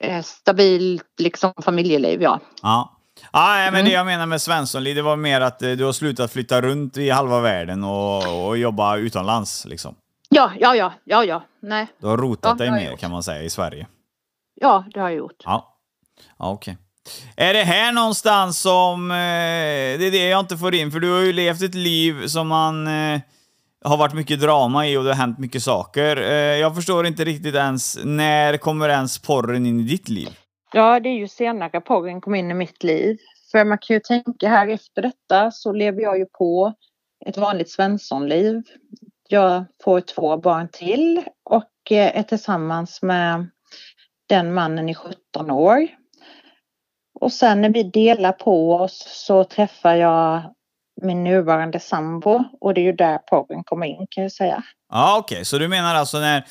[0.00, 2.40] eh, stabilt liksom familjeliv ja.
[2.62, 2.98] Ja.
[3.32, 3.84] Ja, nej, men Mm.
[3.84, 6.96] det jag menar med Svenssonliv, det var mer att eh, du har slutat flytta runt
[6.96, 9.94] i halva världen och, och jobba utomlands liksom.
[10.28, 13.00] Ja, ja, ja, ja, ja, nej, Du har rotat Ja, dig har mer gjort.
[13.00, 13.86] kan man säga i Sverige.
[14.60, 15.42] ja det har jag gjort.
[15.44, 15.76] Ja,
[16.38, 16.76] ja okej.
[17.36, 19.10] Är det här någonstans som...
[19.10, 19.16] Eh,
[19.98, 22.48] det är det jag inte får in, för du har ju levt ett liv som
[22.48, 22.86] man...
[22.86, 23.20] Eh,
[23.84, 26.16] har varit mycket drama i och det har hänt mycket saker.
[26.16, 30.28] Eh, jag förstår inte riktigt ens, när kommer ens porren in i ditt liv?
[30.72, 33.18] Ja, det är ju senare porren kom in i mitt liv.
[33.52, 36.74] För man kan ju tänka här efter detta så lever jag ju på
[37.26, 38.62] ett vanligt svenssonliv.
[39.28, 43.48] Jag får två barn till och eh, är tillsammans med
[44.28, 45.88] den mannen i 17 år.
[47.20, 50.54] Och sen när vi delar på oss så träffar jag
[51.02, 54.62] min nuvarande sambo och det är ju där porren kommer in kan jag säga.
[54.88, 55.44] Ja, okej.
[55.44, 56.44] Så du menar alltså när...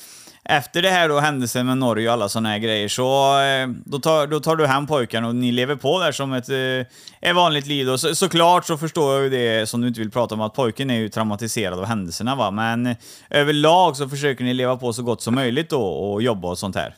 [0.48, 3.98] Efter det här då, händelsen med Norge och alla såna här grejer, så eh, då
[3.98, 7.36] tar, då tar du hem pojkarna och ni lever på där som ett, eh, ett
[7.36, 7.90] vanligt liv.
[7.90, 10.54] Och så, såklart så förstår jag ju det som du inte vill prata om, att
[10.54, 12.50] pojken är ju traumatiserad av händelserna va.
[12.50, 12.96] Men eh,
[13.30, 16.76] överlag så försöker ni leva på så gott som möjligt då och jobba och sånt
[16.76, 16.94] här.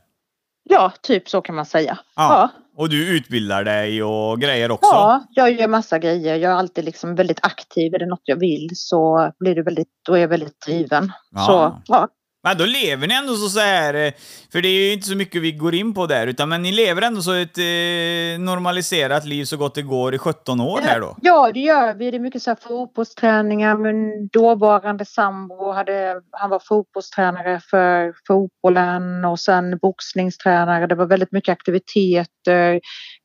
[0.71, 1.99] Ja, typ så kan man säga.
[2.17, 2.51] Ja.
[2.77, 4.91] Och du utbildar dig och grejer också.
[4.93, 6.37] Ja, jag gör massa grejer.
[6.37, 7.95] Jag är alltid liksom väldigt aktiv.
[7.95, 11.13] Är det något jag vill så blir det väldigt, då är jag väldigt driven.
[11.31, 11.41] Ja.
[11.47, 12.09] Så ja,
[12.45, 14.13] Men då lever ni ändå så, så här, eh,
[14.53, 16.73] för det är ju inte så mycket vi går in på där, utan men ni
[16.73, 21.01] lever ändå så ett eh, normaliserat liv så gott det går i 17 år här
[21.01, 21.17] då?
[21.23, 22.11] ja, det gör vi.
[22.11, 23.77] Det är mycket så här fotbollsträningar.
[23.77, 30.87] Min dåvarande sambo hade, han var fotbollstränare för fotbollen och sen boxningstränare.
[30.87, 32.81] Det var väldigt mycket aktiviteter,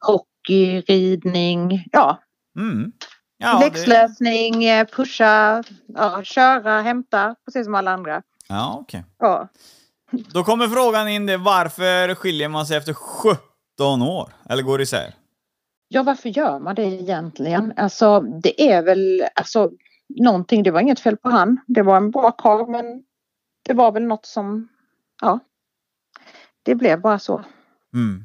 [0.05, 2.19] hockey, ridning, ja,
[2.59, 2.91] Mm.
[3.37, 8.21] Ja, läxläsning, eh, pusha, ja, köra, hämta, precis som alla andra.
[8.49, 9.03] Ja okej.
[9.19, 9.47] Ja.
[10.11, 14.33] Då kommer frågan in det, varför skiljer man sig efter 17 år?
[14.49, 15.13] Eller går isär?
[15.87, 17.73] Ja, varför gör man det egentligen?
[17.77, 19.71] Alltså, det är väl alltså
[20.19, 20.63] någonting.
[20.63, 21.57] Det var inget fel på han.
[21.67, 23.03] Det var en bra karl, men
[23.65, 24.67] det var väl något som,
[25.21, 25.39] ja,
[26.63, 27.43] det blev bara så.
[27.93, 28.23] Mm.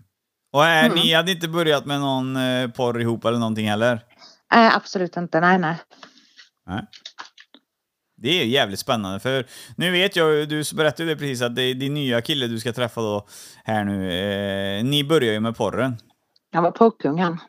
[0.52, 0.98] Och är, Mm.
[0.98, 4.04] ni hade inte börjat med någon eh, porr ihop eller någonting heller?
[4.54, 5.40] Nej, absolut inte.
[5.40, 5.76] Nej, nej.
[8.24, 9.46] Det är jävligt spännande, för
[9.76, 13.00] nu vet jag du berättade ju precis, att det din nya kille du ska träffa
[13.00, 13.26] då
[13.64, 14.78] här nu.
[14.78, 15.96] Eh, ni börjar ju med porren.
[16.54, 17.40] Han var pojkung han.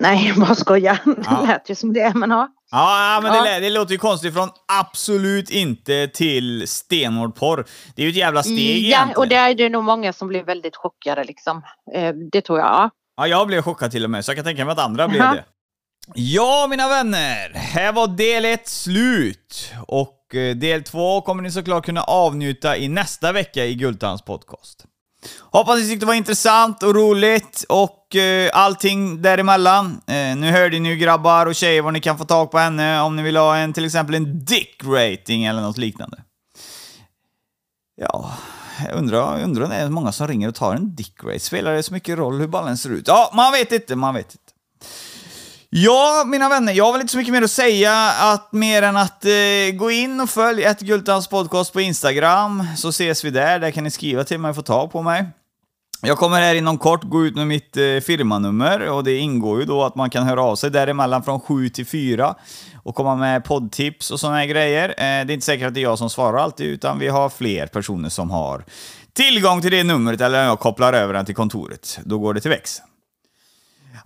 [0.00, 0.98] Nej, bara skojar.
[1.04, 1.44] Det Ja.
[1.46, 2.48] lät ju som det, men ja.
[2.70, 3.42] Ja, men Ja.
[3.42, 4.48] Det, lä- det låter ju konstigt från
[4.80, 7.66] absolut inte till stenhård porr.
[7.96, 9.16] Det är ju ett jävla steg Ja, egentligen.
[9.16, 11.62] och det är det nog många som blir väldigt chockade liksom.
[11.94, 12.66] Eh, Det tror jag.
[12.68, 12.90] ja.
[13.16, 15.20] Ja, jag blev chockad till och med, så jag kan tänka mig att andra blev
[15.20, 15.44] det.
[16.14, 17.52] Ja, mina vänner.
[17.54, 19.72] Här var del ett slut.
[19.86, 24.22] Och och eh, del två kommer ni såklart kunna avnjuta i nästa vecka i Gultans
[24.22, 24.84] podcast.
[25.40, 30.00] Hoppas ni tyckte det var intressant och roligt och eh, allting däremellan.
[30.06, 33.00] Eh, nu hörde ni ju grabbar och tjejer var ni kan få tag på henne
[33.00, 36.22] om ni vill ha en till exempel en dick rating eller något liknande.
[37.96, 38.32] Ja,
[38.86, 41.40] jag undrar, jag undrar om det är många som ringer och tar en dick rate.
[41.40, 43.08] Spelar det så mycket roll hur ballen ser ut?
[43.08, 44.52] Ja, man vet inte, man vet inte.
[45.70, 48.96] Ja, mina vänner, jag har väl inte så mycket mer att säga att mer än
[48.96, 49.30] att eh,
[49.74, 53.58] gå in och följ ett Gultans podcast på Instagram, så ses vi där.
[53.58, 55.26] Där kan ni skriva till mig och få tag på mig.
[56.02, 59.66] Jag kommer här inom kort gå ut med mitt eh, firmanummer och det ingår ju
[59.66, 62.34] då att man kan höra av sig däremellan från 7 till 4
[62.82, 64.88] och komma med poddtips och sådana här grejer.
[64.88, 67.28] Eh, det är inte säkert att det är jag som svarar alltid, utan vi har
[67.28, 68.64] fler personer som har
[69.12, 71.98] tillgång till det numret eller jag kopplar över den till kontoret.
[72.04, 72.87] Då går det till växeln.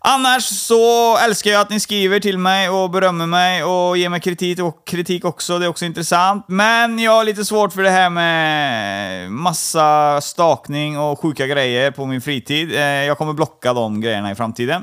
[0.05, 4.21] Annars så älskar jag att ni skriver till mig och berömmer mig och ger mig
[4.21, 6.45] kritik, och kritik också, det är också intressant.
[6.49, 12.07] Men jag har lite svårt för det här med massa stakning och sjuka grejer på
[12.07, 12.73] min fritid.
[12.73, 14.83] Eh, jag kommer blocka de grejerna i framtiden.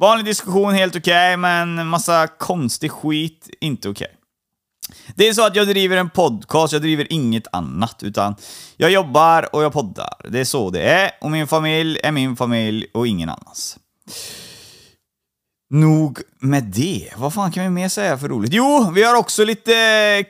[0.00, 4.10] Vanlig diskussion, helt okej, men massa konstig skit, inte okej.
[5.14, 8.36] Det är så att jag driver en podcast, jag driver inget annat, utan
[8.76, 10.14] jag jobbar och jag poddar.
[10.28, 13.78] Det är så det är, och min familj är min familj och ingen annans.
[15.70, 17.10] Nog med det.
[17.16, 18.52] Vad fan kan vi mer säga för roligt?
[18.52, 19.72] Jo, vi har också lite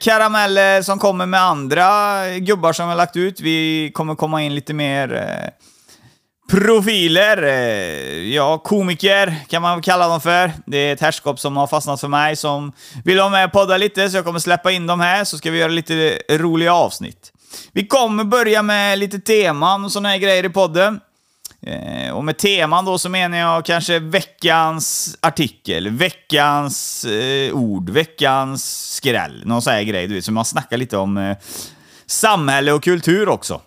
[0.01, 1.89] karameller som kommer med andra
[2.39, 3.41] gubbar som vi har lagt ut.
[3.41, 5.51] Vi kommer komma in lite mer eh,
[6.51, 7.43] profiler.
[7.43, 10.53] Eh, ja, komiker kan man väl kalla dem för.
[10.67, 12.73] Det är ett herrskap som har fastnat för mig som
[13.05, 15.51] vill ha med och podda lite, så jag kommer släppa in dem här så ska
[15.51, 17.33] vi göra lite roliga avsnitt.
[17.73, 21.01] Vi kommer börja med lite teman och såna här grejer i podden.
[21.67, 28.93] Eh, och med teman då så menar jag kanske veckans artikel, veckans eh, ord, veckans
[28.95, 31.37] skräll, någon sån här grej, du vet, så man snackar lite om eh,
[32.07, 33.61] samhälle och kultur också.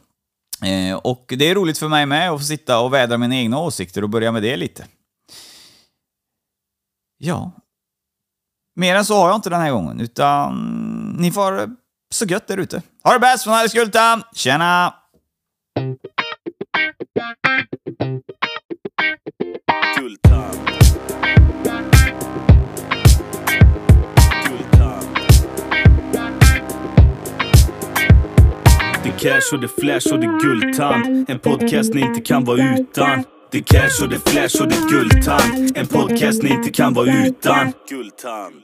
[0.64, 3.60] Eh, och det är roligt för mig med att få sitta och vädra mina egna
[3.60, 4.86] åsikter och börja med det lite.
[7.18, 7.52] Ja.
[8.76, 10.56] Mer än så har jag inte den här gången, utan
[11.20, 11.76] ni får ha det
[12.14, 12.82] så gött där ute.
[13.04, 14.24] Ha det bäst från Alice Gultan!
[14.34, 14.94] Tjena!
[18.00, 18.06] Det
[29.10, 32.80] är cash och det är flash och det är En podcast ni inte kan vara
[32.80, 33.24] utan.
[33.52, 36.94] Det är cash och det är flash och det är En podcast ni inte kan
[36.94, 37.74] vara utan.
[37.90, 38.64] GULDTAND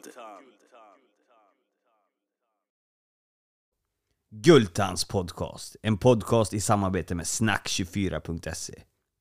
[4.46, 5.76] GULDTANDS podcast.
[5.82, 8.74] En podcast i samarbete med snack24.se.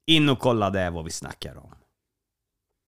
[0.06, 1.74] In och kolla det vad vi snackar om.